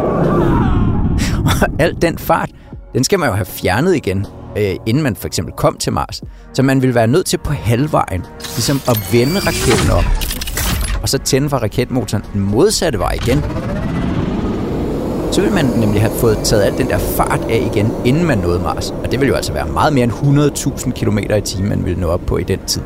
Og 1.51 1.69
al 1.79 1.97
den 2.03 2.19
fart, 2.19 2.51
den 2.95 3.05
skal 3.05 3.19
man 3.19 3.29
jo 3.29 3.35
have 3.35 3.47
fjernet 3.47 3.97
igen, 3.97 4.27
øh, 4.57 4.77
inden 4.87 5.03
man 5.03 5.17
for 5.17 5.27
eksempel 5.27 5.55
kom 5.57 5.77
til 5.77 5.93
Mars. 5.93 6.23
Så 6.53 6.63
man 6.63 6.83
vil 6.83 6.95
være 6.95 7.07
nødt 7.07 7.27
til 7.27 7.39
på 7.39 7.53
halvvejen, 7.53 8.27
ligesom 8.41 8.81
at 8.89 9.09
vende 9.13 9.39
raketten 9.39 9.91
op, 9.91 10.05
og 11.03 11.09
så 11.09 11.19
tænde 11.19 11.49
for 11.51 11.57
raketmotoren 11.57 12.25
den 12.33 12.41
modsatte 12.41 12.99
vej 12.99 13.13
igen. 13.13 13.43
Så 15.33 15.41
vil 15.43 15.53
man 15.53 15.65
nemlig 15.65 16.01
have 16.01 16.13
fået 16.15 16.39
taget 16.45 16.63
al 16.63 16.79
den 16.79 16.89
der 16.89 16.99
fart 16.99 17.41
af 17.51 17.69
igen, 17.73 17.93
inden 18.05 18.27
man 18.27 18.39
nåede 18.39 18.61
Mars. 18.61 18.91
Og 18.91 19.11
det 19.11 19.21
vil 19.21 19.29
jo 19.29 19.35
altså 19.35 19.53
være 19.53 19.69
meget 19.69 19.93
mere 19.93 20.05
end 20.05 20.13
100.000 20.13 20.91
km 20.91 21.19
i 21.19 21.41
timen, 21.41 21.69
man 21.69 21.85
vil 21.85 21.99
nå 21.99 22.07
op 22.07 22.21
på 22.27 22.37
i 22.37 22.43
den 22.43 22.59
tid. 22.67 22.83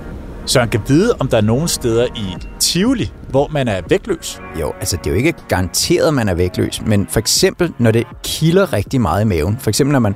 Så 0.47 0.61
han 0.61 0.69
kan 0.69 0.81
vide, 0.89 1.15
om 1.21 1.29
der 1.29 1.37
er 1.37 1.41
nogle 1.41 1.69
steder 1.69 2.07
i 2.17 2.37
Tivoli, 2.59 3.13
hvor 3.29 3.49
man 3.53 3.69
er 3.69 3.81
vægtløs. 3.89 4.41
Jo, 4.61 4.73
altså 4.81 4.97
det 4.97 5.07
er 5.07 5.11
jo 5.11 5.17
ikke 5.17 5.35
garanteret, 5.49 6.09
at 6.09 6.15
man 6.15 6.29
er 6.29 6.35
vægtløs, 6.35 6.83
men 6.87 7.07
for 7.11 7.19
eksempel, 7.21 7.73
når 7.79 7.91
det 7.91 8.07
kilder 8.25 8.73
rigtig 8.73 9.01
meget 9.01 9.23
i 9.23 9.25
maven, 9.25 9.59
for 9.61 9.69
eksempel 9.71 9.93
når 9.93 10.01
man 10.01 10.15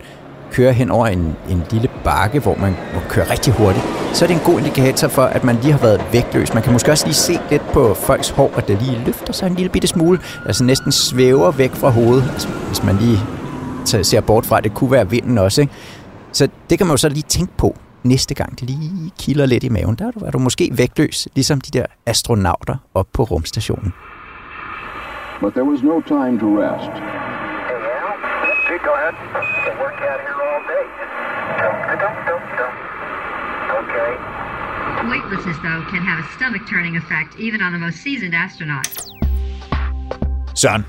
kører 0.53 0.73
hen 0.73 0.91
over 0.91 1.07
en, 1.07 1.37
en 1.49 1.63
lille 1.71 1.89
bakke, 2.05 2.41
hvor 2.41 2.57
man 2.61 2.77
må 2.95 3.01
køre 3.09 3.31
rigtig 3.31 3.53
hurtigt, 3.53 3.85
så 4.13 4.25
er 4.25 4.27
det 4.27 4.35
en 4.35 4.43
god 4.53 4.59
indikator 4.59 5.09
for, 5.09 5.23
at 5.23 5.45
man 5.45 5.57
lige 5.63 5.73
har 5.73 5.79
været 5.81 6.05
vægtløs. 6.13 6.55
Man 6.55 6.63
kan 6.63 6.73
måske 6.73 6.91
også 6.91 7.07
lige 7.07 7.15
se 7.15 7.39
lidt 7.51 7.63
på 7.73 7.95
folks 7.95 8.31
hår, 8.31 8.53
at 8.57 8.69
det 8.69 8.83
lige 8.83 9.03
løfter 9.07 9.33
sig 9.33 9.47
en 9.47 9.55
lille 9.55 9.69
bitte 9.69 9.89
smule, 9.89 10.19
altså 10.47 10.65
næsten 10.65 10.93
svæver 10.93 11.51
væk 11.51 11.71
fra 11.75 11.89
hovedet, 11.91 12.31
altså, 12.33 12.49
hvis 12.67 12.85
man 12.85 12.97
lige 12.97 13.19
tager- 13.85 14.05
ser 14.05 14.21
bort 14.21 14.47
fra, 14.47 14.59
at 14.59 14.65
det 14.65 14.75
kunne 14.75 14.91
være 14.91 15.11
vinden 15.11 15.39
også. 15.39 15.61
Ikke? 15.61 15.73
Så 16.33 16.49
det 16.71 16.79
kan 16.79 16.87
man 16.87 16.93
jo 16.93 16.97
så 16.97 17.09
lige 17.09 17.23
tænke 17.29 17.53
på 17.57 17.77
næste 18.03 18.35
gang, 18.35 18.61
det 18.61 18.71
lige 18.71 19.13
kilder 19.19 19.47
lidt 19.47 19.65
i 19.65 19.69
maven. 19.69 19.95
Der 19.95 20.07
er 20.07 20.11
du, 20.11 20.25
er 20.25 20.31
du 20.31 20.39
måske 20.39 20.71
vægtløs, 20.73 21.29
ligesom 21.35 21.61
de 21.61 21.79
der 21.79 21.85
astronauter 22.07 22.77
op 22.95 23.07
på 23.13 23.23
rumstationen. 23.23 23.93
But 25.41 25.53
there 25.53 25.65
was 25.71 25.83
no 25.83 26.01
time 26.01 26.41
to 26.41 26.47
rest. 26.47 27.18
Go 28.89 28.95
ahead. 28.95 29.15
Can 29.65 29.75
work 29.85 29.99
out 30.11 30.21
here 30.27 30.41
all 30.49 30.63
day. 30.75 30.85
Okay. 33.81 34.11
Weightlessness, 35.11 35.59
though, 35.67 35.83
can 35.93 36.03
have 36.11 36.19
a 36.25 36.27
stomach 36.37 36.63
turning 36.73 36.97
effect 36.97 37.31
even 37.39 37.61
on 37.63 37.71
the 37.73 37.79
most 37.79 37.99
seasoned 38.05 38.35
astronaut. 38.45 38.89
Søren, 40.55 40.87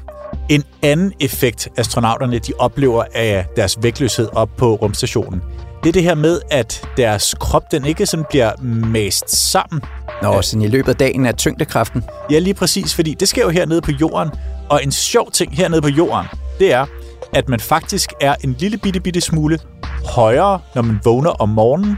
en 0.50 0.64
anden 0.82 1.14
effekt, 1.20 1.68
astronauterne 1.78 2.40
de 2.40 2.54
oplever 2.60 3.04
af 3.14 3.46
deres 3.56 3.78
vægtløshed 3.82 4.30
op 4.34 4.50
på 4.58 4.76
rumstationen, 4.76 5.44
det 5.84 5.90
er 5.90 5.94
det 5.94 6.04
her 6.04 6.16
med, 6.16 6.42
at 6.52 6.90
deres 6.98 7.36
krop 7.40 7.72
den 7.72 7.86
ikke 7.86 8.06
sådan 8.06 8.26
bliver 8.30 8.52
mast 8.86 9.52
sammen. 9.52 9.82
Nå, 10.22 10.42
sådan 10.42 10.62
i 10.62 10.68
løbet 10.68 10.90
af 10.90 10.96
dagen 10.96 11.26
er 11.26 11.32
tyngdekraften. 11.32 12.04
Ja, 12.32 12.40
lige 12.40 12.54
præcis, 12.54 12.96
fordi 12.96 13.14
det 13.14 13.28
sker 13.28 13.44
jo 13.44 13.50
hernede 13.50 13.82
på 13.82 13.92
jorden. 13.92 14.32
Og 14.70 14.84
en 14.84 14.92
sjov 14.92 15.32
ting 15.32 15.58
hernede 15.58 15.82
på 15.82 15.88
jorden, 15.88 16.26
det 16.60 16.74
er, 16.74 16.86
at 17.34 17.50
man 17.50 17.60
faktisk 17.60 18.10
er 18.22 18.36
en 18.44 18.56
lille 18.60 18.78
bitte, 18.78 19.00
bitte 19.00 19.22
smule 19.22 19.60
højere, 20.06 20.60
når 20.76 20.82
man 20.82 21.00
vågner 21.04 21.30
om 21.30 21.50
morgenen, 21.50 21.98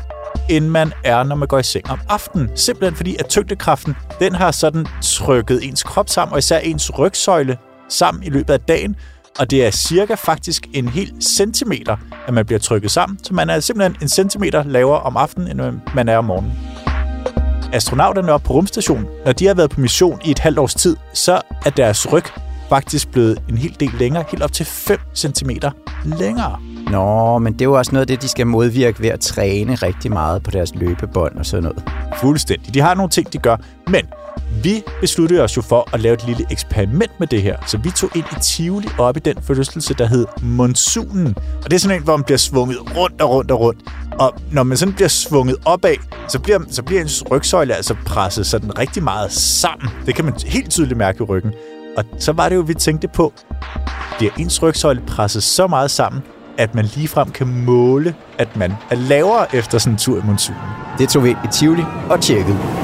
end 0.49 0.67
man 0.67 0.93
er, 1.03 1.23
når 1.23 1.35
man 1.35 1.47
går 1.47 1.59
i 1.59 1.63
seng 1.63 1.89
om 1.89 1.99
aftenen. 2.09 2.49
Simpelthen 2.55 2.95
fordi, 2.95 3.15
at 3.19 3.25
tyngdekraften, 3.25 3.95
den 4.19 4.35
har 4.35 4.51
sådan 4.51 4.85
trykket 5.01 5.67
ens 5.67 5.83
krop 5.83 6.09
sammen, 6.09 6.33
og 6.33 6.39
især 6.39 6.57
ens 6.57 6.99
rygsøjle 6.99 7.57
sammen 7.89 8.23
i 8.23 8.29
løbet 8.29 8.53
af 8.53 8.59
dagen. 8.59 8.95
Og 9.39 9.51
det 9.51 9.65
er 9.65 9.71
cirka 9.71 10.13
faktisk 10.13 10.67
en 10.73 10.89
hel 10.89 11.13
centimeter, 11.21 11.97
at 12.27 12.33
man 12.33 12.45
bliver 12.45 12.59
trykket 12.59 12.91
sammen. 12.91 13.19
Så 13.23 13.33
man 13.33 13.49
er 13.49 13.59
simpelthen 13.59 13.97
en 14.01 14.09
centimeter 14.09 14.63
lavere 14.63 14.99
om 14.99 15.17
aftenen, 15.17 15.59
end 15.59 15.79
man 15.95 16.09
er 16.09 16.17
om 16.17 16.25
morgenen 16.25 16.53
astronauterne 17.73 18.31
op 18.31 18.43
på 18.43 18.53
rumstationen, 18.53 19.05
når 19.25 19.31
de 19.31 19.47
har 19.47 19.53
været 19.53 19.69
på 19.69 19.81
mission 19.81 20.21
i 20.25 20.31
et 20.31 20.39
halvt 20.39 20.59
års 20.59 20.75
tid, 20.75 20.95
så 21.13 21.41
er 21.65 21.69
deres 21.69 22.13
ryg 22.13 22.23
faktisk 22.71 23.11
blevet 23.11 23.41
en 23.49 23.57
hel 23.57 23.75
del 23.79 23.91
længere, 23.99 24.23
helt 24.31 24.43
op 24.43 24.51
til 24.51 24.65
5 24.65 24.99
cm 25.15 25.49
længere. 26.05 26.59
Nå, 26.91 27.37
men 27.37 27.53
det 27.53 27.61
er 27.61 27.65
jo 27.65 27.73
også 27.73 27.91
noget 27.91 28.01
af 28.01 28.07
det, 28.07 28.21
de 28.21 28.27
skal 28.27 28.47
modvirke 28.47 29.01
ved 29.01 29.09
at 29.09 29.19
træne 29.19 29.75
rigtig 29.75 30.11
meget 30.11 30.43
på 30.43 30.51
deres 30.51 30.75
løbebånd 30.75 31.37
og 31.37 31.45
sådan 31.45 31.63
noget. 31.63 31.83
Fuldstændig. 32.17 32.73
De 32.73 32.79
har 32.79 32.95
nogle 32.95 33.09
ting, 33.09 33.33
de 33.33 33.37
gør. 33.37 33.57
Men 33.87 34.05
Vi 34.63 34.83
besluttede 35.01 35.41
os 35.41 35.57
jo 35.57 35.61
for 35.61 35.89
at 35.93 35.99
lave 35.99 36.13
et 36.13 36.25
lille 36.27 36.45
eksperiment 36.51 37.11
med 37.19 37.27
det 37.27 37.41
her, 37.41 37.57
så 37.67 37.77
vi 37.77 37.91
tog 37.91 38.09
ind 38.15 38.25
i 38.31 38.39
Tivoli 38.41 38.87
op 38.97 39.17
i 39.17 39.19
den 39.19 39.35
forlystelse, 39.41 39.93
der 39.93 40.05
hed 40.05 40.25
Monsunen. 40.41 41.35
Og 41.37 41.71
det 41.71 41.73
er 41.73 41.79
sådan 41.79 41.97
en, 41.97 42.03
hvor 42.03 42.17
man 42.17 42.23
bliver 42.23 42.37
svunget 42.37 42.77
rundt 42.97 43.21
og 43.21 43.29
rundt 43.29 43.51
og 43.51 43.59
rundt. 43.59 43.79
Og 44.19 44.33
når 44.51 44.63
man 44.63 44.77
sådan 44.77 44.93
bliver 44.93 45.07
svunget 45.07 45.55
opad, 45.65 45.95
så 46.27 46.39
bliver, 46.39 46.59
så 46.69 46.83
bliver 46.83 47.01
ens 47.01 47.23
rygsøjle 47.31 47.75
altså 47.75 47.95
presset 48.05 48.45
sådan 48.45 48.77
rigtig 48.79 49.03
meget 49.03 49.31
sammen. 49.31 49.89
Det 50.05 50.15
kan 50.15 50.25
man 50.25 50.33
helt 50.45 50.69
tydeligt 50.69 50.97
mærke 50.97 51.17
i 51.19 51.23
ryggen. 51.23 51.53
Og 51.97 52.05
så 52.19 52.31
var 52.31 52.49
det 52.49 52.55
jo, 52.55 52.61
vi 52.61 52.73
tænkte 52.73 53.07
på, 53.07 53.33
bliver 54.17 54.31
ens 54.39 54.63
rygsøjle 54.63 55.01
presset 55.07 55.43
så 55.43 55.67
meget 55.67 55.91
sammen, 55.91 56.21
at 56.57 56.75
man 56.75 56.85
ligefrem 56.85 57.31
kan 57.31 57.47
måle, 57.47 58.15
at 58.37 58.55
man 58.55 58.73
er 58.91 58.95
lavere 58.95 59.55
efter 59.55 59.77
sådan 59.77 59.93
en 59.93 59.97
tur 59.97 60.17
i 60.17 60.21
monsunen. 60.25 60.61
Det 60.97 61.09
tog 61.09 61.23
vi 61.23 61.29
ind 61.29 61.37
i 61.45 61.47
Tivoli 61.51 61.83
og 62.09 62.21
tjekkede. 62.21 62.80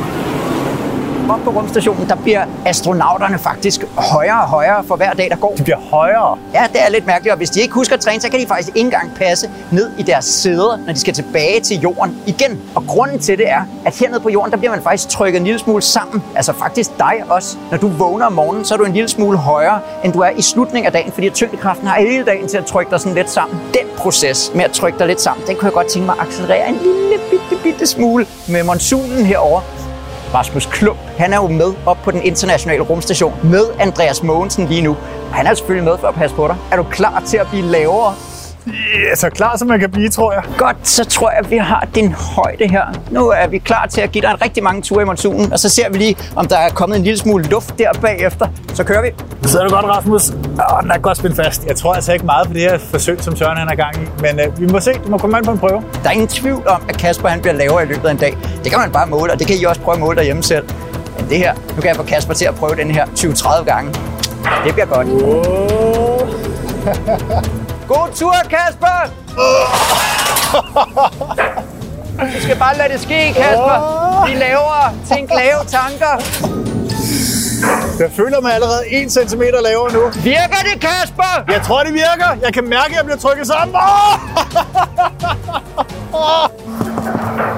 Op 1.30 1.40
på 1.44 1.50
rumstationen, 1.50 2.10
der 2.10 2.16
bliver 2.16 2.46
astronauterne 2.66 3.40
faktisk 3.40 3.82
højere 3.98 4.42
og 4.42 4.48
højere 4.48 4.84
for 4.84 4.96
hver 4.96 5.14
dag, 5.14 5.30
der 5.30 5.36
går. 5.36 5.54
De 5.58 5.64
bliver 5.64 5.80
højere. 5.80 6.38
Ja, 6.54 6.66
det 6.74 6.86
er 6.86 6.90
lidt 6.90 7.06
mærkeligt, 7.06 7.32
og 7.32 7.38
hvis 7.38 7.50
de 7.50 7.62
ikke 7.62 7.74
husker 7.74 7.96
at 7.96 8.02
træne, 8.02 8.22
så 8.22 8.30
kan 8.30 8.40
de 8.40 8.48
faktisk 8.48 8.70
ikke 8.70 8.80
engang 8.80 9.16
passe 9.16 9.50
ned 9.72 9.92
i 9.98 10.04
deres 10.04 10.26
sæder, 10.26 10.78
når 10.86 10.94
de 10.94 11.00
skal 11.00 11.14
tilbage 11.14 11.60
til 11.60 11.80
jorden 11.80 12.18
igen. 12.26 12.62
Og 12.76 12.84
grunden 12.88 13.20
til 13.20 13.38
det 13.38 13.50
er, 13.50 13.62
at 13.86 13.96
hernede 14.00 14.20
på 14.20 14.30
jorden, 14.30 14.52
der 14.52 14.58
bliver 14.58 14.72
man 14.72 14.82
faktisk 14.82 15.10
trykket 15.10 15.40
en 15.40 15.44
lille 15.44 15.60
smule 15.60 15.82
sammen. 15.82 16.24
Altså 16.36 16.54
faktisk 16.54 16.98
dig 16.98 17.14
også. 17.30 17.58
Når 17.72 17.78
du 17.78 17.88
vågner 17.88 18.26
om 18.26 18.34
morgenen, 18.34 18.66
så 18.66 18.74
er 18.74 18.78
du 18.78 18.84
en 18.84 18.94
lille 18.94 19.10
smule 19.10 19.38
højere, 19.38 19.80
end 20.04 20.14
du 20.14 20.20
er 20.20 20.30
i 20.30 20.42
slutningen 20.42 20.86
af 20.86 20.92
dagen, 20.92 21.12
fordi 21.12 21.30
tyngdekraften 21.30 21.88
har 21.88 22.00
hele 22.00 22.26
dagen 22.26 22.48
til 22.48 22.58
at 22.58 22.66
trykke 22.66 22.92
dig 22.92 23.00
sådan 23.00 23.16
lidt 23.16 23.30
sammen. 23.30 23.60
Den 23.74 23.88
proces 23.98 24.52
med 24.56 24.64
at 24.64 24.72
trykke 24.72 25.00
dig 25.00 25.08
lidt 25.08 25.22
sammen, 25.22 25.48
den 25.48 25.56
kunne 25.56 25.66
jeg 25.66 25.74
godt 25.74 25.88
tænke 25.88 26.06
mig 26.06 26.16
at 26.20 26.28
accelerere 26.28 26.70
en 26.70 26.76
lille 26.76 27.20
bitte, 27.32 27.64
bitte 27.64 27.88
smule 27.88 28.28
med 28.48 28.64
monsunen 28.64 29.26
herover. 29.26 29.62
Rasmus 30.34 30.66
Klump, 30.66 31.00
han 31.18 31.34
er 31.34 31.38
jo 31.38 31.48
med 31.48 31.74
op 31.86 31.98
på 32.04 32.12
den 32.12 32.22
internationale 32.22 32.82
rumstation 32.84 33.34
med 33.44 33.66
Andreas 33.80 34.24
Mogensen 34.24 34.68
lige 34.68 34.82
nu. 34.82 34.98
Han 35.32 35.48
er 35.48 35.54
selvfølgelig 35.54 35.86
med 35.90 35.98
for 35.98 36.08
at 36.08 36.16
passe 36.16 36.36
på 36.36 36.48
dig. 36.48 36.56
Er 36.72 36.76
du 36.76 36.84
klar 36.84 37.24
til 37.26 37.38
at 37.38 37.48
blive 37.48 37.64
lavere? 37.64 38.14
Ja, 39.10 39.16
så 39.16 39.30
klar 39.30 39.58
som 39.58 39.68
man 39.68 39.80
kan 39.80 39.92
blive, 39.92 40.10
tror 40.10 40.34
jeg. 40.34 40.44
Godt, 40.58 40.78
så 40.84 41.06
tror 41.06 41.30
jeg, 41.30 41.40
at 41.40 41.52
vi 41.52 41.58
har 41.58 41.88
din 41.96 42.14
højde 42.14 42.68
her. 42.68 42.84
Nu 43.12 43.28
er 43.28 43.48
vi 43.48 43.58
klar 43.58 43.86
til 43.86 44.02
at 44.02 44.12
give 44.12 44.22
dig 44.22 44.30
en 44.32 44.42
rigtig 44.42 44.64
mange 44.64 44.82
ture 44.82 45.02
i 45.02 45.06
monsunen, 45.06 45.54
og 45.54 45.60
så 45.60 45.70
ser 45.70 45.90
vi 45.90 45.98
lige, 45.98 46.18
om 46.36 46.48
der 46.48 46.58
er 46.58 46.70
kommet 46.70 46.98
en 46.98 47.04
lille 47.04 47.18
smule 47.18 47.44
luft 47.44 47.80
der 47.80 47.94
bagefter. 48.02 48.48
Så 48.74 48.84
kører 48.84 49.02
vi. 49.02 49.10
Så 49.48 49.60
er 49.60 49.68
du 49.68 49.76
godt, 49.76 49.86
Rasmus. 49.86 50.30
Åh, 50.30 50.82
den 50.82 50.92
er 50.92 50.98
godt 50.98 51.18
spændt 51.18 51.36
fast. 51.36 51.66
Jeg 51.66 51.76
tror 51.76 51.94
altså 51.94 52.14
ikke 52.14 52.26
meget 52.26 52.48
på 52.48 52.54
det 52.54 52.62
her 52.62 52.78
forsøg, 52.78 53.24
som 53.24 53.36
Søren 53.36 53.58
han 53.58 53.68
er 53.70 53.76
gang 53.76 53.96
i. 53.96 54.08
Men 54.22 54.40
øh, 54.40 54.60
vi 54.60 54.66
må 54.66 54.80
se. 54.80 54.94
Du 55.06 55.10
må 55.10 55.18
komme 55.18 55.38
an 55.38 55.46
på 55.46 55.52
en 55.52 55.58
prøve. 55.60 55.84
Der 56.04 56.10
er 56.10 56.14
ingen 56.14 56.28
tvivl 56.28 56.68
om, 56.68 56.82
at 56.90 56.98
Kasper 56.98 57.30
han 57.30 57.42
bliver 57.42 57.54
lavere 57.54 57.84
i 57.84 57.86
løbet 57.86 58.06
af 58.06 58.12
en 58.12 58.18
dag. 58.18 58.38
Det 58.64 58.72
kan 58.72 58.80
man 58.80 58.92
bare 58.92 59.08
måle, 59.08 59.34
og 59.34 59.40
det 59.40 59.48
kan 59.48 59.56
I 59.56 59.64
også 59.64 59.82
prøve 59.82 59.96
at 59.96 60.00
måle 60.00 60.18
derhjemme 60.18 60.44
selv. 60.44 60.70
Men 61.20 61.30
det 61.30 61.38
her, 61.38 61.54
nu 61.54 61.82
kan 61.82 61.86
jeg 61.86 61.96
få 61.96 62.04
Kasper 62.04 62.34
til 62.34 62.46
at 62.46 62.56
prøve 62.56 62.76
den 62.76 62.92
her 62.92 63.06
20-30 63.06 63.64
gange. 63.64 63.94
Det 64.66 64.74
bliver 64.74 64.86
godt. 64.86 65.08
God 67.88 68.10
tur, 68.16 68.34
Kasper! 68.50 69.12
Du 72.36 72.42
skal 72.42 72.56
bare 72.60 72.78
lade 72.78 72.94
det 72.94 73.02
ske, 73.02 73.34
Kasper. 73.34 74.24
De 74.28 74.36
lavere. 74.36 74.94
Tænk 75.10 75.30
lave 75.30 75.60
tanker. 75.68 76.24
Jeg 78.00 78.12
føler 78.16 78.42
mig 78.42 78.54
allerede 78.54 78.82
1 78.92 79.12
cm 79.12 79.42
lavere 79.42 79.94
nu. 79.94 80.00
Virker 80.24 80.58
det, 80.74 80.82
Kasper? 80.82 81.44
Jeg 81.48 81.62
tror, 81.62 81.84
det 81.84 81.94
virker. 81.94 82.38
Jeg 82.44 82.54
kan 82.54 82.64
mærke, 82.64 82.90
at 82.90 82.96
jeg 82.96 83.06
bliver 83.06 83.18
trykket 83.18 83.48
sammen. 83.48 83.76
Åh! 86.14 86.50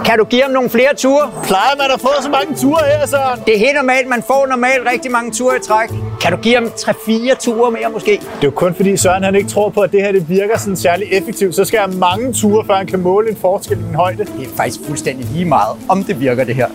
Kan 0.09 0.17
du 0.19 0.25
give 0.25 0.41
ham 0.41 0.51
nogle 0.51 0.69
flere 0.69 0.95
ture? 0.95 1.31
Plejer 1.43 1.75
man 1.77 1.85
at 1.93 2.01
få 2.01 2.09
så 2.21 2.29
mange 2.29 2.55
ture 2.55 2.79
her, 2.85 3.05
Søren? 3.07 3.39
Det 3.45 3.55
er 3.55 3.59
helt 3.59 3.75
normalt. 3.75 4.07
Man 4.07 4.23
får 4.27 4.47
normalt 4.47 4.87
rigtig 4.91 5.11
mange 5.11 5.31
ture 5.31 5.55
i 5.57 5.59
træk. 5.59 5.89
Kan 6.21 6.31
du 6.31 6.37
give 6.37 6.55
ham 6.55 6.65
3-4 6.65 7.35
ture 7.39 7.71
mere 7.71 7.89
måske? 7.93 8.11
Det 8.11 8.21
er 8.21 8.43
jo 8.43 8.51
kun 8.51 8.75
fordi 8.75 8.97
Søren 8.97 9.23
han 9.23 9.35
ikke 9.35 9.49
tror 9.49 9.69
på, 9.69 9.81
at 9.81 9.91
det 9.91 10.01
her 10.01 10.11
det 10.11 10.29
virker 10.29 10.57
sådan 10.57 10.77
særlig 10.77 11.07
effektivt. 11.11 11.55
Så 11.55 11.65
skal 11.65 11.77
jeg 11.77 11.83
have 11.83 11.97
mange 11.97 12.33
ture, 12.33 12.65
før 12.65 12.75
han 12.75 12.87
kan 12.87 12.99
måle 12.99 13.29
en 13.29 13.37
forskel 13.41 13.77
i 13.77 13.83
en 13.89 13.95
højde. 13.95 14.25
Det 14.25 14.43
er 14.43 14.55
faktisk 14.57 14.79
fuldstændig 14.85 15.25
lige 15.25 15.45
meget, 15.45 15.77
om 15.89 16.03
det 16.03 16.19
virker 16.19 16.43
det 16.43 16.55
her. 16.55 16.67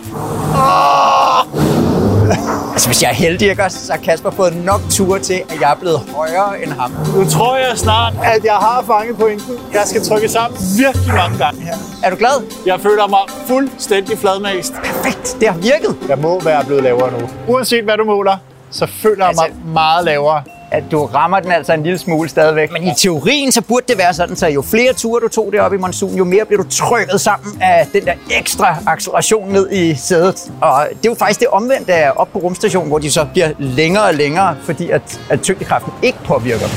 Altså, 2.74 2.88
hvis 2.88 3.02
jeg 3.02 3.10
er 3.10 3.14
heldig, 3.14 3.50
ikke 3.50 3.64
også, 3.64 3.86
så 3.86 3.92
har 3.92 4.00
Kasper 4.00 4.30
fået 4.30 4.56
nok 4.64 4.80
ture 4.90 5.18
til, 5.18 5.34
at 5.48 5.60
jeg 5.60 5.70
er 5.70 5.74
blevet 5.74 6.00
højere 6.16 6.62
end 6.62 6.72
ham. 6.72 6.90
Nu 7.16 7.24
tror 7.30 7.56
jeg 7.56 7.78
snart, 7.78 8.12
at 8.24 8.44
jeg 8.44 8.54
har 8.54 8.84
fanget 8.86 9.16
pointen. 9.16 9.58
Jeg 9.72 9.82
skal 9.86 10.04
trykke 10.04 10.28
sammen 10.28 10.58
virkelig 10.78 11.14
mange 11.14 11.38
gange 11.38 11.60
her. 11.60 11.74
Er 12.04 12.10
du 12.10 12.16
glad? 12.16 12.42
Jeg 12.66 12.80
føler 12.80 13.06
mig 13.06 13.18
fuldstændig 13.46 14.18
fladmast. 14.18 14.72
Perfekt, 14.74 15.36
det 15.40 15.48
har 15.48 15.56
virket. 15.56 15.96
Jeg 16.08 16.18
må 16.18 16.40
være 16.40 16.64
blevet 16.64 16.82
lavere 16.82 17.10
nu. 17.20 17.28
Uanset 17.48 17.84
hvad 17.84 17.96
du 17.96 18.04
måler, 18.04 18.36
så 18.70 18.86
føler 18.86 19.16
jeg 19.24 19.28
Altså- 19.28 19.44
mig 19.64 19.72
meget 19.74 20.04
lavere. 20.04 20.42
At 20.70 20.84
du 20.90 21.06
rammer 21.06 21.40
den 21.40 21.52
altså 21.52 21.72
en 21.72 21.82
lille 21.82 21.98
smule 21.98 22.28
stadigvæk. 22.28 22.72
Men 22.72 22.82
i 22.82 22.92
teorien, 22.96 23.52
så 23.52 23.60
burde 23.62 23.84
det 23.88 23.98
være 23.98 24.14
sådan, 24.14 24.36
så 24.36 24.46
jo 24.46 24.62
flere 24.62 24.92
ture 24.92 25.20
du 25.20 25.28
tog 25.28 25.52
deroppe 25.52 25.76
i 25.76 25.80
monsun, 25.80 26.14
jo 26.14 26.24
mere 26.24 26.44
bliver 26.44 26.62
du 26.62 26.68
trykket 26.68 27.20
sammen 27.20 27.62
af 27.62 27.86
den 27.92 28.04
der 28.04 28.12
ekstra 28.30 28.76
acceleration 28.86 29.52
ned 29.52 29.70
i 29.72 29.94
sædet. 29.94 30.52
Og 30.60 30.86
det 30.90 31.06
er 31.06 31.10
jo 31.10 31.14
faktisk 31.14 31.40
det 31.40 31.48
omvendte 31.48 32.16
op 32.16 32.32
på 32.32 32.38
rumstationen, 32.38 32.88
hvor 32.88 32.98
de 32.98 33.10
så 33.10 33.26
bliver 33.32 33.50
længere 33.58 34.04
og 34.04 34.14
længere, 34.14 34.56
fordi 34.62 34.90
at, 34.90 35.20
at 35.30 35.40
tyngdekraften 35.40 35.92
ikke 36.02 36.18
påvirker 36.24 36.66
dem. 36.66 36.76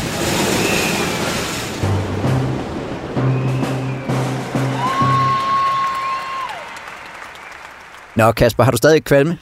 Nå, 8.15 8.31
Kasper, 8.31 8.63
har 8.63 8.71
du 8.71 8.77
stadig 8.77 9.03
kvalme? 9.03 9.37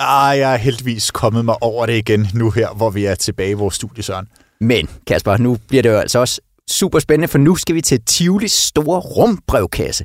Ah, 0.00 0.38
jeg 0.38 0.52
er 0.52 0.56
heldigvis 0.56 1.10
kommet 1.10 1.44
mig 1.44 1.62
over 1.62 1.86
det 1.86 1.96
igen 1.96 2.28
nu 2.34 2.50
her, 2.50 2.68
hvor 2.68 2.90
vi 2.90 3.04
er 3.04 3.14
tilbage 3.14 3.50
i 3.50 3.54
vores 3.54 3.74
studie, 3.74 4.02
Søren. 4.02 4.26
Men, 4.60 4.88
Kasper, 5.06 5.36
nu 5.36 5.58
bliver 5.68 5.82
det 5.82 5.90
jo 5.90 5.98
altså 5.98 6.18
også 6.18 6.40
super 6.70 6.98
spændende, 6.98 7.28
for 7.28 7.38
nu 7.38 7.56
skal 7.56 7.74
vi 7.74 7.80
til 7.80 8.00
Tivolis 8.06 8.52
store 8.52 9.00
rumbrevkasse. 9.00 10.04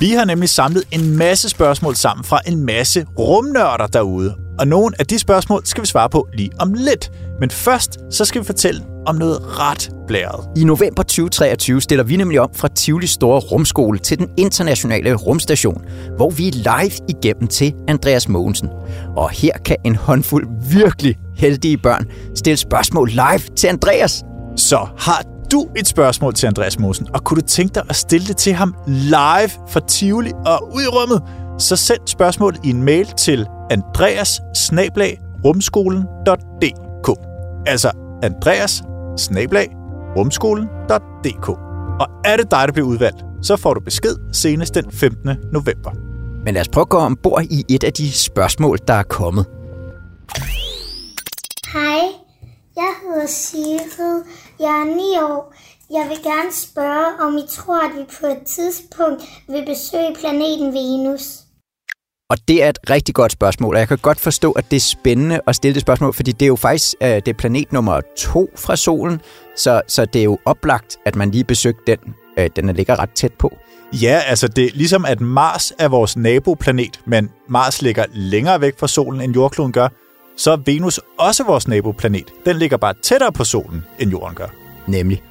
Vi 0.00 0.10
har 0.10 0.24
nemlig 0.24 0.48
samlet 0.48 0.84
en 0.90 1.16
masse 1.16 1.48
spørgsmål 1.48 1.96
sammen 1.96 2.24
fra 2.24 2.40
en 2.46 2.64
masse 2.64 3.06
rumnørder 3.18 3.86
derude. 3.86 4.36
Og 4.58 4.68
nogle 4.68 4.94
af 4.98 5.06
de 5.06 5.18
spørgsmål 5.18 5.66
skal 5.66 5.82
vi 5.82 5.86
svare 5.86 6.10
på 6.10 6.28
lige 6.34 6.50
om 6.58 6.74
lidt. 6.74 7.12
Men 7.40 7.50
først 7.50 7.98
så 8.10 8.24
skal 8.24 8.40
vi 8.40 8.46
fortælle 8.46 8.84
om 9.06 9.14
noget 9.14 9.58
ret 9.58 9.90
blæret. 10.10 10.48
I 10.56 10.64
november 10.64 11.02
2023 11.02 11.80
stiller 11.80 12.04
vi 12.04 12.16
nemlig 12.16 12.40
om 12.40 12.50
fra 12.54 12.68
Tivolis 12.68 13.10
store 13.10 13.40
rumskole 13.40 13.98
til 13.98 14.18
den 14.18 14.28
internationale 14.36 15.14
rumstation, 15.14 15.84
hvor 16.16 16.30
vi 16.30 16.48
er 16.48 16.52
live 16.52 16.92
igennem 17.08 17.48
til 17.48 17.74
Andreas 17.88 18.28
Mogensen. 18.28 18.68
Og 19.16 19.30
her 19.30 19.52
kan 19.64 19.76
en 19.84 19.96
håndfuld 19.96 20.48
virkelig 20.72 21.18
heldige 21.36 21.78
børn 21.78 22.06
stille 22.34 22.56
spørgsmål 22.56 23.08
live 23.08 23.56
til 23.56 23.68
Andreas. 23.68 24.24
Så 24.56 24.86
har 24.98 25.24
du 25.52 25.68
et 25.76 25.86
spørgsmål 25.86 26.34
til 26.34 26.46
Andreas 26.46 26.78
Mosen, 26.78 27.06
og 27.14 27.24
kunne 27.24 27.40
du 27.40 27.46
tænke 27.46 27.74
dig 27.74 27.82
at 27.88 27.96
stille 27.96 28.26
det 28.26 28.36
til 28.36 28.52
ham 28.52 28.74
live 28.86 29.50
fra 29.68 29.80
Tivoli 29.88 30.32
og 30.46 30.74
ud 30.74 30.82
i 30.82 30.88
rummet, 30.88 31.22
så 31.58 31.76
send 31.76 32.00
spørgsmålet 32.06 32.60
i 32.64 32.70
en 32.70 32.82
mail 32.82 33.06
til 33.06 33.46
andreas 33.70 34.40
rumskolen.dk 35.44 37.20
Altså 37.66 37.90
andreas 38.22 38.82
rumskolen.dk 40.16 41.48
Og 42.00 42.06
er 42.24 42.36
det 42.36 42.50
dig, 42.50 42.62
der 42.66 42.72
bliver 42.72 42.88
udvalgt, 42.88 43.24
så 43.42 43.56
får 43.56 43.74
du 43.74 43.80
besked 43.80 44.16
senest 44.32 44.74
den 44.74 44.90
15. 44.92 45.30
november. 45.52 45.90
Men 46.44 46.54
lad 46.54 46.60
os 46.60 46.68
prøve 46.68 46.82
at 46.82 46.88
gå 46.88 46.98
ombord 46.98 47.42
i 47.50 47.64
et 47.68 47.84
af 47.84 47.92
de 47.92 48.12
spørgsmål, 48.12 48.78
der 48.88 48.94
er 48.94 49.02
kommet. 49.02 49.46
Hej, 51.72 52.00
jeg 52.76 52.92
hedder 53.02 53.26
Sigrid. 53.26 54.22
Jeg 54.60 54.80
er 54.80 54.96
9 54.96 55.02
år. 55.22 55.54
Jeg 55.90 56.06
vil 56.08 56.18
gerne 56.22 56.52
spørge, 56.52 57.22
om 57.26 57.36
I 57.36 57.42
tror, 57.48 57.80
at 57.84 57.90
vi 57.98 58.04
på 58.20 58.26
et 58.26 58.46
tidspunkt 58.46 59.22
vil 59.48 59.64
besøge 59.66 60.14
planeten 60.20 60.72
Venus. 60.72 61.39
Og 62.30 62.36
det 62.48 62.62
er 62.62 62.68
et 62.68 62.78
rigtig 62.90 63.14
godt 63.14 63.32
spørgsmål, 63.32 63.74
og 63.74 63.80
jeg 63.80 63.88
kan 63.88 63.98
godt 63.98 64.20
forstå, 64.20 64.52
at 64.52 64.70
det 64.70 64.76
er 64.76 64.80
spændende 64.80 65.40
at 65.46 65.56
stille 65.56 65.74
det 65.74 65.82
spørgsmål, 65.82 66.12
fordi 66.12 66.32
det 66.32 66.42
er 66.42 66.48
jo 66.48 66.56
faktisk 66.56 66.94
øh, 67.02 67.08
det 67.08 67.28
er 67.28 67.32
planet 67.32 67.72
nummer 67.72 68.00
to 68.18 68.50
fra 68.56 68.76
solen, 68.76 69.20
så, 69.56 69.82
så 69.88 70.04
det 70.04 70.18
er 70.20 70.24
jo 70.24 70.38
oplagt, 70.44 70.96
at 71.06 71.16
man 71.16 71.30
lige 71.30 71.44
besøgte 71.44 71.82
den. 71.86 72.14
Øh, 72.38 72.50
den 72.56 72.76
ligger 72.76 72.98
ret 72.98 73.10
tæt 73.10 73.32
på. 73.32 73.56
Ja, 73.92 74.20
altså 74.26 74.48
det 74.48 74.64
er 74.64 74.70
ligesom 74.74 75.04
at 75.04 75.20
Mars 75.20 75.72
er 75.78 75.88
vores 75.88 76.16
naboplanet, 76.16 77.00
men 77.04 77.30
Mars 77.48 77.82
ligger 77.82 78.04
længere 78.12 78.60
væk 78.60 78.78
fra 78.78 78.88
solen, 78.88 79.20
end 79.20 79.34
jordkloden 79.34 79.72
gør, 79.72 79.88
så 80.36 80.50
er 80.50 80.56
Venus 80.56 81.00
også 81.18 81.44
vores 81.44 81.68
naboplanet. 81.68 82.32
Den 82.46 82.56
ligger 82.56 82.76
bare 82.76 82.94
tættere 83.02 83.32
på 83.32 83.44
solen, 83.44 83.84
end 83.98 84.10
jorden 84.10 84.34
gør. 84.34 84.48
Nemlig. 84.86 85.22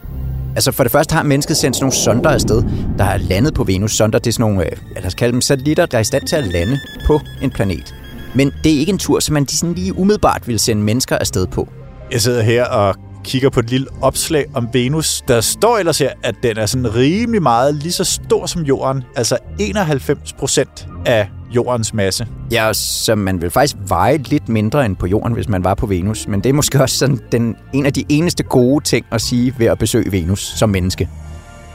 Altså 0.60 0.72
for 0.72 0.84
det 0.84 0.92
første 0.92 1.16
har 1.16 1.24
mennesket 1.24 1.58
sendt 1.58 1.76
sådan 1.76 1.84
nogle 1.84 1.96
sonder 1.96 2.30
afsted, 2.30 2.64
der 2.98 3.04
har 3.04 3.18
landet 3.18 3.54
på 3.54 3.64
Venus. 3.64 3.92
Sonder, 3.92 4.20
det 4.20 4.28
er 4.28 4.34
sådan 4.34 4.44
nogle, 4.52 4.66
øh, 4.66 4.72
lad 4.96 5.06
os 5.06 5.14
kalde 5.14 5.32
dem 5.32 5.42
satellitter, 5.42 5.86
der 5.86 5.98
er 5.98 6.02
i 6.02 6.04
stand 6.04 6.28
til 6.28 6.36
at 6.36 6.48
lande 6.48 6.80
på 7.06 7.22
en 7.42 7.50
planet. 7.50 7.96
Men 8.36 8.52
det 8.64 8.74
er 8.74 8.80
ikke 8.80 8.92
en 8.92 8.98
tur, 8.98 9.20
som 9.20 9.34
man 9.34 9.48
sådan 9.48 9.74
lige 9.76 9.98
umiddelbart 9.98 10.48
vil 10.48 10.60
sende 10.60 10.82
mennesker 10.82 11.18
afsted 11.18 11.48
på. 11.48 11.68
Jeg 12.12 12.22
sidder 12.22 12.42
her 12.42 12.66
og 12.66 12.96
kigger 13.24 13.50
på 13.50 13.60
et 13.60 13.70
lille 13.70 13.88
opslag 14.02 14.46
om 14.54 14.70
Venus. 14.74 15.24
Der 15.28 15.42
står 15.42 15.78
ellers 15.78 16.00
her, 16.00 16.12
at 16.24 16.36
den 16.44 16.58
er 16.58 16.66
sådan 16.66 16.96
rimelig 16.96 17.42
meget 17.42 17.76
lige 17.76 17.92
så 17.92 18.04
stor 18.04 18.46
som 18.46 18.62
Jorden. 18.62 19.04
Altså 19.16 19.38
91 19.60 20.34
procent 20.34 20.88
af 21.06 21.30
Jordens 21.56 21.94
masse. 21.94 22.28
Ja, 22.52 22.74
så 22.74 23.16
man 23.16 23.42
vil 23.42 23.50
faktisk 23.50 23.76
veje 23.88 24.18
lidt 24.18 24.50
mindre 24.50 24.86
end 24.86 24.96
på 24.96 25.08
Jorden, 25.08 25.34
hvis 25.34 25.50
man 25.50 25.64
var 25.64 25.74
på 25.74 25.86
Venus. 25.86 26.28
Men 26.28 26.42
det 26.42 26.50
er 26.50 26.54
måske 26.54 26.82
også 26.82 26.98
sådan 26.98 27.20
den, 27.32 27.56
en 27.74 27.86
af 27.86 27.94
de 27.94 28.06
eneste 28.10 28.44
gode 28.44 28.84
ting 28.84 29.06
at 29.12 29.22
sige 29.22 29.56
ved 29.58 29.68
at 29.68 29.80
besøge 29.80 30.12
Venus 30.12 30.40
som 30.40 30.70
menneske. 30.70 31.10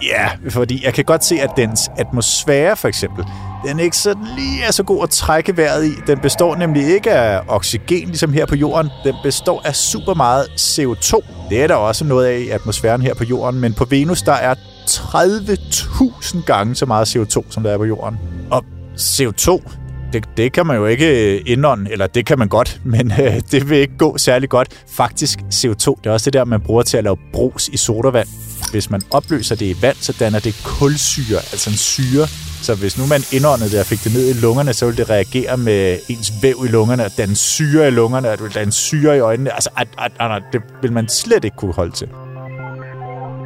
Ja, 0.02 0.50
fordi 0.50 0.84
jeg 0.84 0.94
kan 0.94 1.04
godt 1.04 1.24
se, 1.24 1.40
at 1.40 1.50
dens 1.56 1.90
atmosfære 1.98 2.76
for 2.76 2.88
eksempel, 2.88 3.24
den 3.66 3.78
ikke 3.78 3.96
sådan 3.96 4.22
lige 4.36 4.62
er 4.62 4.70
så 4.72 4.82
god 4.82 5.02
at 5.02 5.10
trække 5.10 5.56
vejret 5.56 5.84
i. 5.84 5.90
Den 6.06 6.18
består 6.18 6.56
nemlig 6.56 6.94
ikke 6.94 7.10
af 7.12 7.40
oxygen, 7.48 8.08
ligesom 8.08 8.32
her 8.32 8.46
på 8.46 8.54
jorden. 8.54 8.90
Den 9.04 9.14
består 9.22 9.62
af 9.64 9.76
super 9.76 10.14
meget 10.14 10.44
CO2. 10.44 11.20
Det 11.50 11.62
er 11.62 11.66
der 11.66 11.74
også 11.74 12.04
noget 12.04 12.26
af 12.26 12.38
i 12.38 12.48
atmosfæren 12.48 13.02
her 13.02 13.14
på 13.14 13.24
jorden, 13.24 13.60
men 13.60 13.74
på 13.74 13.84
Venus 13.84 14.22
der 14.22 14.32
er 14.32 14.54
30.000 14.86 16.44
gange 16.46 16.74
så 16.74 16.86
meget 16.86 17.16
CO2, 17.16 17.42
som 17.50 17.62
der 17.62 17.70
er 17.70 17.78
på 17.78 17.84
jorden. 17.84 18.18
Og 18.50 18.64
CO2, 18.98 19.70
det, 20.14 20.28
det 20.36 20.52
kan 20.52 20.66
man 20.66 20.76
jo 20.76 20.86
ikke 20.86 21.34
øh, 21.34 21.42
indånde, 21.46 21.92
eller 21.92 22.06
det 22.06 22.26
kan 22.26 22.38
man 22.38 22.48
godt, 22.48 22.80
men 22.84 23.12
øh, 23.12 23.40
det 23.50 23.70
vil 23.70 23.78
ikke 23.78 23.96
gå 23.98 24.18
særlig 24.18 24.48
godt. 24.48 24.84
Faktisk 24.96 25.38
CO2, 25.38 25.94
det 26.00 26.06
er 26.06 26.10
også 26.10 26.24
det 26.24 26.32
der, 26.32 26.44
man 26.44 26.60
bruger 26.60 26.82
til 26.82 26.96
at 26.96 27.04
lave 27.04 27.16
brus 27.32 27.68
i 27.68 27.76
sodavand. 27.76 28.28
Hvis 28.70 28.90
man 28.90 29.00
opløser 29.10 29.56
det 29.56 29.66
i 29.66 29.82
vand, 29.82 29.96
så 29.96 30.16
danner 30.20 30.38
det 30.38 30.62
kulsyre, 30.64 31.36
altså 31.36 31.70
en 31.70 31.76
syre. 31.76 32.26
Så 32.62 32.74
hvis 32.74 32.98
nu 32.98 33.06
man 33.06 33.22
indåndede 33.32 33.70
det 33.70 33.80
og 33.80 33.86
fik 33.86 34.04
det 34.04 34.12
ned 34.12 34.30
i 34.30 34.32
lungerne, 34.32 34.72
så 34.72 34.86
ville 34.86 34.96
det 34.96 35.10
reagere 35.10 35.56
med 35.56 35.98
ens 36.08 36.32
væv 36.42 36.62
i 36.64 36.68
lungerne, 36.68 37.04
og 37.04 37.10
danne 37.16 37.36
syre 37.36 37.88
i 37.88 37.90
lungerne, 37.90 38.30
og 38.30 38.36
det 38.36 38.42
ville 38.42 38.60
danne 38.60 38.72
syre 38.72 39.16
i 39.16 39.20
øjnene. 39.20 39.54
Altså, 39.54 39.70
at, 39.76 39.88
at, 39.98 40.12
at, 40.20 40.42
det 40.52 40.60
vil 40.82 40.92
man 40.92 41.08
slet 41.08 41.44
ikke 41.44 41.56
kunne 41.56 41.74
holde 41.74 41.92
til. 41.92 42.08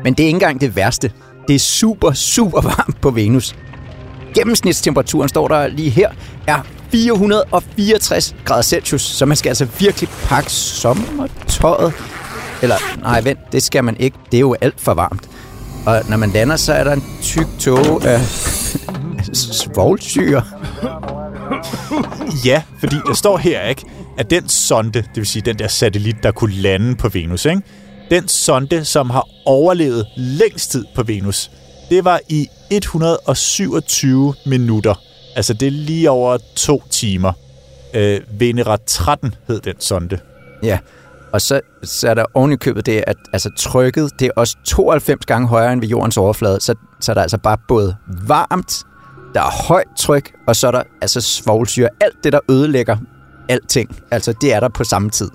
Men 0.05 0.15
det 0.15 0.23
er 0.23 0.27
ikke 0.27 0.37
engang 0.37 0.61
det 0.61 0.77
værste. 0.77 1.13
Det 1.49 1.55
er 1.55 1.59
super, 1.59 2.13
super 2.13 2.61
varmt 2.61 3.01
på 3.01 3.11
Venus. 3.11 3.55
Gennemsnitstemperaturen, 4.39 5.29
står 5.29 5.49
der 5.49 5.67
lige 5.67 5.91
her, 5.91 6.11
er 6.47 6.67
464 6.93 8.35
grader 8.45 8.63
Celsius, 8.63 9.03
så 9.03 9.27
man 9.27 9.37
skal 9.37 9.49
altså 9.49 9.67
virkelig 9.79 10.09
pakke 10.25 10.51
sommertøjet. 10.51 11.93
Eller, 12.63 12.77
nej, 13.01 13.21
vent, 13.21 13.39
det 13.53 13.63
skal 13.63 13.85
man 13.85 13.97
ikke. 13.97 14.17
Det 14.31 14.37
er 14.37 14.41
jo 14.41 14.57
alt 14.61 14.81
for 14.81 14.95
varmt. 14.95 15.29
Og 15.87 16.03
når 16.09 16.17
man 16.17 16.31
lander, 16.31 16.57
så 16.57 16.73
er 16.73 16.85
der 16.85 16.93
en 16.93 17.05
tyk 17.23 17.47
tog 17.61 18.05
af 18.05 18.21
svovlsyre. 19.61 20.43
Ja, 22.45 22.63
fordi 22.79 22.97
der 23.07 23.15
står 23.15 23.37
her, 23.37 23.63
ikke, 23.63 23.85
at 24.19 24.31
den 24.31 24.49
sonde, 24.49 24.93
det 24.93 25.17
vil 25.17 25.27
sige 25.27 25.43
den 25.43 25.59
der 25.59 25.69
satellit, 25.69 26.17
der 26.23 26.33
kunne 26.33 26.55
lande 26.55 26.97
på 26.97 27.09
Venus, 27.09 27.45
ikke, 27.45 27.63
den 28.11 28.29
sonde, 28.29 28.85
som 28.85 29.11
har 29.11 29.27
overlevet 29.47 30.07
længst 30.17 30.71
tid 30.71 30.85
på 30.95 31.03
Venus, 31.03 31.51
det 31.91 32.05
var 32.05 32.21
i 32.29 32.49
127 32.71 34.35
minutter. 34.47 34.95
Altså 35.37 35.55
det 35.55 35.67
er 35.67 35.73
lige 35.73 36.11
over 36.11 36.39
to 36.57 36.83
timer. 36.91 37.33
Øh, 37.95 38.21
Venera 38.31 38.77
13 38.87 39.35
hed 39.49 39.61
den 39.61 39.81
sonde. 39.81 40.19
Ja, 40.63 40.79
og 41.33 41.41
så, 41.41 41.61
så 41.83 42.09
er 42.09 42.15
der 42.15 42.25
oven 42.35 42.53
i 42.53 42.57
købet 42.57 42.87
det, 42.87 43.05
at 43.07 43.17
altså, 43.33 43.51
trykket 43.57 44.11
det 44.19 44.27
er 44.27 44.31
også 44.37 44.57
92 44.65 45.27
gange 45.27 45.49
højere 45.49 45.73
end 45.73 45.81
ved 45.81 45.89
jordens 45.89 46.17
overflade, 46.17 46.61
så, 46.61 46.75
så 47.01 47.13
er 47.13 47.15
der 47.15 47.23
altså 47.23 47.39
bare 47.39 47.59
både 47.69 47.97
varmt, 48.27 48.85
der 49.35 49.41
er 49.41 49.67
højt 49.69 49.89
tryk, 49.99 50.33
og 50.47 50.57
så 50.57 50.67
er 50.67 50.71
der 50.71 50.83
altså 51.03 51.21
svovlsyre. 51.21 51.89
Alt 52.01 52.25
det, 52.25 52.33
der 52.33 52.41
ødelægger 52.51 52.97
alting, 53.49 53.97
altså 54.11 54.35
det 54.41 54.55
er 54.55 54.61
der 54.61 54.69
på 54.69 54.85
samme 54.85 55.11
tid. 55.11 55.31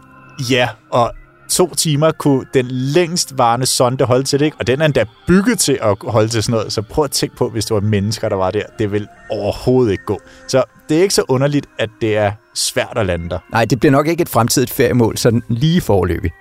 Ja, 0.49 0.69
og 0.91 1.11
to 1.49 1.75
timer 1.75 2.11
kunne 2.11 2.45
den 2.53 2.65
længst 2.69 3.37
varende 3.37 3.65
sonde 3.65 4.05
holde 4.05 4.23
til 4.23 4.39
det, 4.39 4.45
ikke? 4.45 4.57
og 4.59 4.67
den 4.67 4.81
er 4.81 4.85
endda 4.85 5.05
bygget 5.27 5.59
til 5.59 5.79
at 5.81 5.97
holde 6.07 6.27
til 6.27 6.43
sådan 6.43 6.57
noget. 6.57 6.73
Så 6.73 6.81
prøv 6.81 7.03
at 7.03 7.11
tænke 7.11 7.35
på, 7.35 7.49
hvis 7.49 7.65
det 7.65 7.75
var 7.75 7.81
mennesker, 7.81 8.29
der 8.29 8.35
var 8.35 8.51
der. 8.51 8.63
Det 8.79 8.91
vil 8.91 9.07
overhovedet 9.29 9.91
ikke 9.91 10.05
gå. 10.05 10.19
Så 10.47 10.63
det 10.89 10.97
er 10.97 11.01
ikke 11.01 11.13
så 11.13 11.23
underligt, 11.29 11.65
at 11.79 11.89
det 12.01 12.17
er 12.17 12.31
svært 12.55 12.93
at 12.95 13.05
lande 13.05 13.29
der. 13.29 13.39
Nej, 13.51 13.65
det 13.65 13.79
bliver 13.79 13.91
nok 13.91 14.07
ikke 14.07 14.21
et 14.21 14.29
fremtidigt 14.29 14.71
feriemål, 14.71 15.17
sådan 15.17 15.43
lige 15.47 15.81
forløbig. 15.81 16.31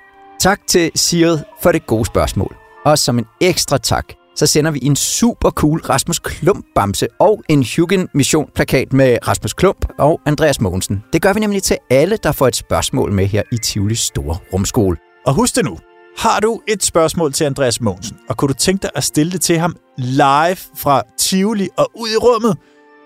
Tak 0.41 0.61
til 0.69 0.91
Siret 0.95 1.45
for 1.63 1.73
det 1.73 1.87
gode 1.87 2.05
spørgsmål. 2.05 2.57
Og 2.85 2.99
som 2.99 3.19
en 3.19 3.27
ekstra 3.41 3.79
tak, 3.79 4.05
så 4.37 4.47
sender 4.47 4.71
vi 4.71 4.79
en 4.83 4.97
super 4.97 5.51
cool 5.51 5.81
Rasmus 5.81 6.19
Klump 6.19 6.67
bamse 6.75 7.09
og 7.19 7.43
en 7.49 7.67
Hugin 7.77 8.09
Mission 8.15 8.51
plakat 8.55 8.93
med 8.93 9.19
Rasmus 9.29 9.53
Klump 9.53 9.87
og 9.99 10.21
Andreas 10.27 10.61
Mogensen. 10.61 11.05
Det 11.13 11.23
gør 11.23 11.33
vi 11.33 11.41
nemlig 11.41 11.63
til 11.63 11.77
alle, 11.91 12.19
der 12.23 12.33
får 12.33 12.49
et 12.49 12.57
spørgsmål 12.57 13.13
med 13.13 13.27
her 13.27 13.43
i 13.53 13.57
Tivolis 13.57 13.99
store 13.99 14.37
rumskole. 14.53 14.97
Og 15.27 15.35
husk 15.35 15.57
det 15.57 15.65
nu. 15.65 15.79
Har 16.19 16.41
du 16.41 16.61
et 16.69 16.83
spørgsmål 16.83 17.33
til 17.33 17.45
Andreas 17.45 17.81
Mogensen, 17.81 18.17
og 18.29 18.37
kunne 18.37 18.49
du 18.49 18.55
tænke 18.55 18.83
dig 18.83 18.91
at 18.95 19.05
stille 19.05 19.33
det 19.33 19.41
til 19.41 19.59
ham 19.59 19.77
live 19.99 20.57
fra 20.77 21.03
Tivoli 21.19 21.69
og 21.77 21.91
ud 21.95 22.09
i 22.09 22.17
rummet, 22.17 22.57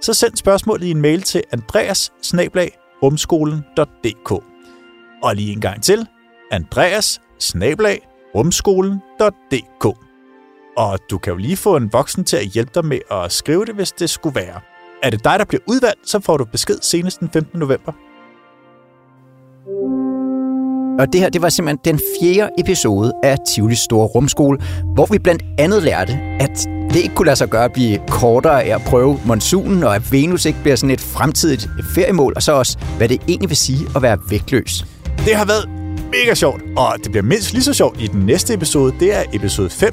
så 0.01 0.15
send 0.15 0.37
spørgsmålet 0.37 0.87
i 0.87 0.91
en 0.91 1.01
mail 1.01 1.23
til 1.23 1.43
andreas 1.53 2.13
rumskolen.dk. 3.03 4.31
Og 5.23 5.37
lige 5.37 5.53
en 5.53 5.61
gang 5.61 5.83
til, 5.83 6.07
andreas 6.51 7.21
rumskolen.dk. 8.35 10.06
Og 10.77 10.99
du 11.11 11.19
kan 11.19 11.33
jo 11.33 11.37
lige 11.37 11.57
få 11.57 11.77
en 11.77 11.93
voksen 11.93 12.25
til 12.25 12.37
at 12.37 12.47
hjælpe 12.47 12.71
dig 12.75 12.85
med 12.85 12.99
at 13.11 13.33
skrive 13.33 13.65
det, 13.65 13.75
hvis 13.75 13.93
det 13.93 14.11
skulle 14.11 14.35
være. 14.35 14.61
Er 15.03 15.11
det 15.11 15.25
dig, 15.25 15.39
der 15.39 15.45
bliver 15.45 15.63
udvalgt, 15.67 16.09
så 16.09 16.21
får 16.21 16.37
du 16.37 16.45
besked 16.45 16.79
senest 16.83 17.21
den 17.21 17.31
15. 17.33 17.59
november. 17.59 17.93
Og 20.99 21.13
det 21.13 21.21
her, 21.21 21.29
det 21.29 21.43
var 21.43 21.49
simpelthen 21.49 21.95
den 21.95 22.01
fjerde 22.21 22.51
episode 22.59 23.13
af 23.23 23.37
Tivolis 23.49 23.79
Store 23.79 24.07
Rumskole, 24.07 24.59
hvor 24.95 25.07
vi 25.07 25.19
blandt 25.19 25.43
andet 25.59 25.83
lærte, 25.83 26.13
at 26.41 26.67
det 26.91 26.97
ikke 26.97 27.15
kunne 27.15 27.27
lade 27.27 27.37
sig 27.37 27.49
gøre 27.49 27.65
at 27.65 27.73
blive 27.73 27.99
kortere 28.09 28.63
af 28.63 28.75
at 28.75 28.81
prøve 28.87 29.21
monsunen, 29.25 29.85
og 29.85 29.95
at 29.95 30.13
Venus 30.13 30.45
ikke 30.45 30.59
bliver 30.63 30.77
sådan 30.77 30.91
et 30.91 31.01
fremtidigt 31.01 31.69
feriemål, 31.95 32.33
og 32.37 32.43
så 32.43 32.53
også, 32.53 32.79
hvad 32.97 33.09
det 33.09 33.21
egentlig 33.29 33.49
vil 33.49 33.57
sige 33.57 33.87
at 33.97 34.03
være 34.03 34.19
vægtløs. 34.31 34.87
Det 35.25 35.37
har 35.37 35.45
været 35.45 35.69
mega 36.13 36.35
sjovt, 36.35 36.63
og 36.77 36.95
det 37.05 37.11
bliver 37.11 37.25
mindst 37.25 37.53
lige 37.53 37.63
så 37.63 37.73
sjovt 37.73 38.01
i 38.01 38.07
den 38.07 38.21
næste 38.21 38.55
episode. 38.55 38.95
Det 39.01 39.17
er 39.17 39.23
episode 39.33 39.71
5, 39.71 39.93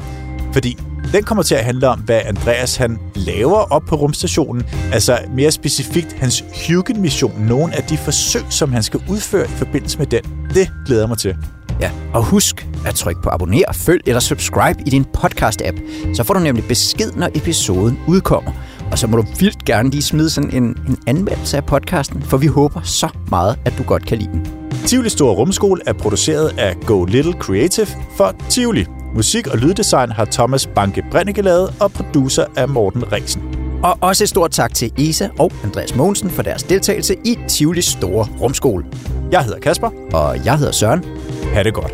fordi 0.54 0.78
den 1.14 1.24
kommer 1.24 1.44
til 1.44 1.56
at 1.56 1.66
handle 1.66 1.88
om, 1.88 2.00
hvad 2.00 2.22
Andreas 2.26 2.76
han 2.76 3.00
laver 3.16 3.58
op 3.58 3.84
på 3.88 3.96
rumstationen. 3.96 4.64
Altså 4.94 5.18
mere 5.36 5.52
specifikt 5.52 6.14
hans 6.14 6.44
Hugen-mission, 6.68 7.46
Nogle 7.48 7.76
af 7.76 7.84
de 7.84 7.98
forsøg, 7.98 8.42
som 8.50 8.74
han 8.74 8.84
skal 8.84 9.02
udføre 9.10 9.46
i 9.46 9.52
forbindelse 9.52 9.98
med 9.98 10.06
den. 10.06 10.22
Det 10.54 10.72
glæder 10.86 11.02
jeg 11.02 11.10
mig 11.10 11.18
til. 11.18 11.36
Ja, 11.80 11.92
og 12.14 12.24
husk 12.24 12.68
at 12.86 12.96
trykke 12.96 13.22
på 13.22 13.30
abonner, 13.30 13.74
følg 13.74 14.02
eller 14.06 14.20
subscribe 14.20 14.80
i 14.86 14.90
din 14.90 15.06
podcast-app. 15.18 15.82
Så 16.16 16.24
får 16.24 16.34
du 16.34 16.40
nemlig 16.40 16.66
besked, 16.68 17.12
når 17.12 17.30
episoden 17.36 18.00
udkommer. 18.08 18.52
Og 18.92 19.00
så 19.00 19.08
må 19.08 19.18
du 19.18 19.26
vildt 19.40 19.66
gerne 19.66 19.90
lige 19.90 20.02
smide 20.02 20.30
sådan 20.30 20.56
en, 20.56 20.64
en 20.64 20.98
anmeldelse 21.08 21.58
af 21.58 21.66
podcasten, 21.66 22.22
for 22.22 22.38
vi 22.38 22.48
håber 22.48 22.82
så 22.82 23.10
meget, 23.30 23.60
at 23.66 23.74
du 23.78 23.84
godt 23.84 24.06
kan 24.06 24.18
lide 24.18 24.32
den. 24.32 24.53
Tivoli 24.88 25.10
Store 25.10 25.36
Rumskole 25.36 25.82
er 25.86 25.94
produceret 25.94 26.60
af 26.60 26.76
Go 26.86 27.04
Little 27.06 27.34
Creative 27.34 27.88
for 28.18 28.36
Tivoli. 28.50 28.86
Musik 29.16 29.48
og 29.48 29.58
lyddesign 29.58 30.12
har 30.12 30.26
Thomas 30.26 30.68
Banke 30.68 31.04
Brenneke 31.12 31.42
lavet, 31.42 31.74
og 31.82 31.92
producer 31.92 32.46
er 32.58 32.66
Morten 32.66 33.12
Resen. 33.12 33.42
Og 33.84 33.98
også 34.02 34.24
et 34.24 34.30
stort 34.30 34.52
tak 34.52 34.74
til 34.74 34.92
Isa 34.98 35.28
og 35.40 35.52
Andreas 35.64 35.96
Mogensen 35.96 36.30
for 36.30 36.42
deres 36.42 36.64
deltagelse 36.64 37.16
i 37.26 37.38
Tivolis 37.48 37.86
Store 37.86 38.28
Rumskole. 38.42 38.86
Jeg 39.32 39.44
hedder 39.44 39.60
Kasper. 39.60 39.90
Og 40.14 40.46
jeg 40.46 40.58
hedder 40.58 40.72
Søren. 40.72 41.06
Ha' 41.54 41.64
det 41.64 41.74
godt. 41.74 41.94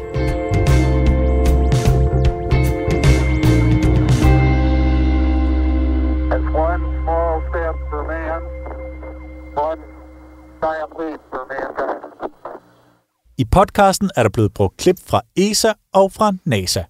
I 13.39 13.45
podcasten 13.45 14.09
er 14.15 14.23
der 14.23 14.29
blevet 14.29 14.53
brugt 14.53 14.77
klip 14.77 14.97
fra 15.07 15.21
ESA 15.35 15.73
og 15.93 16.11
fra 16.11 16.33
NASA. 16.45 16.83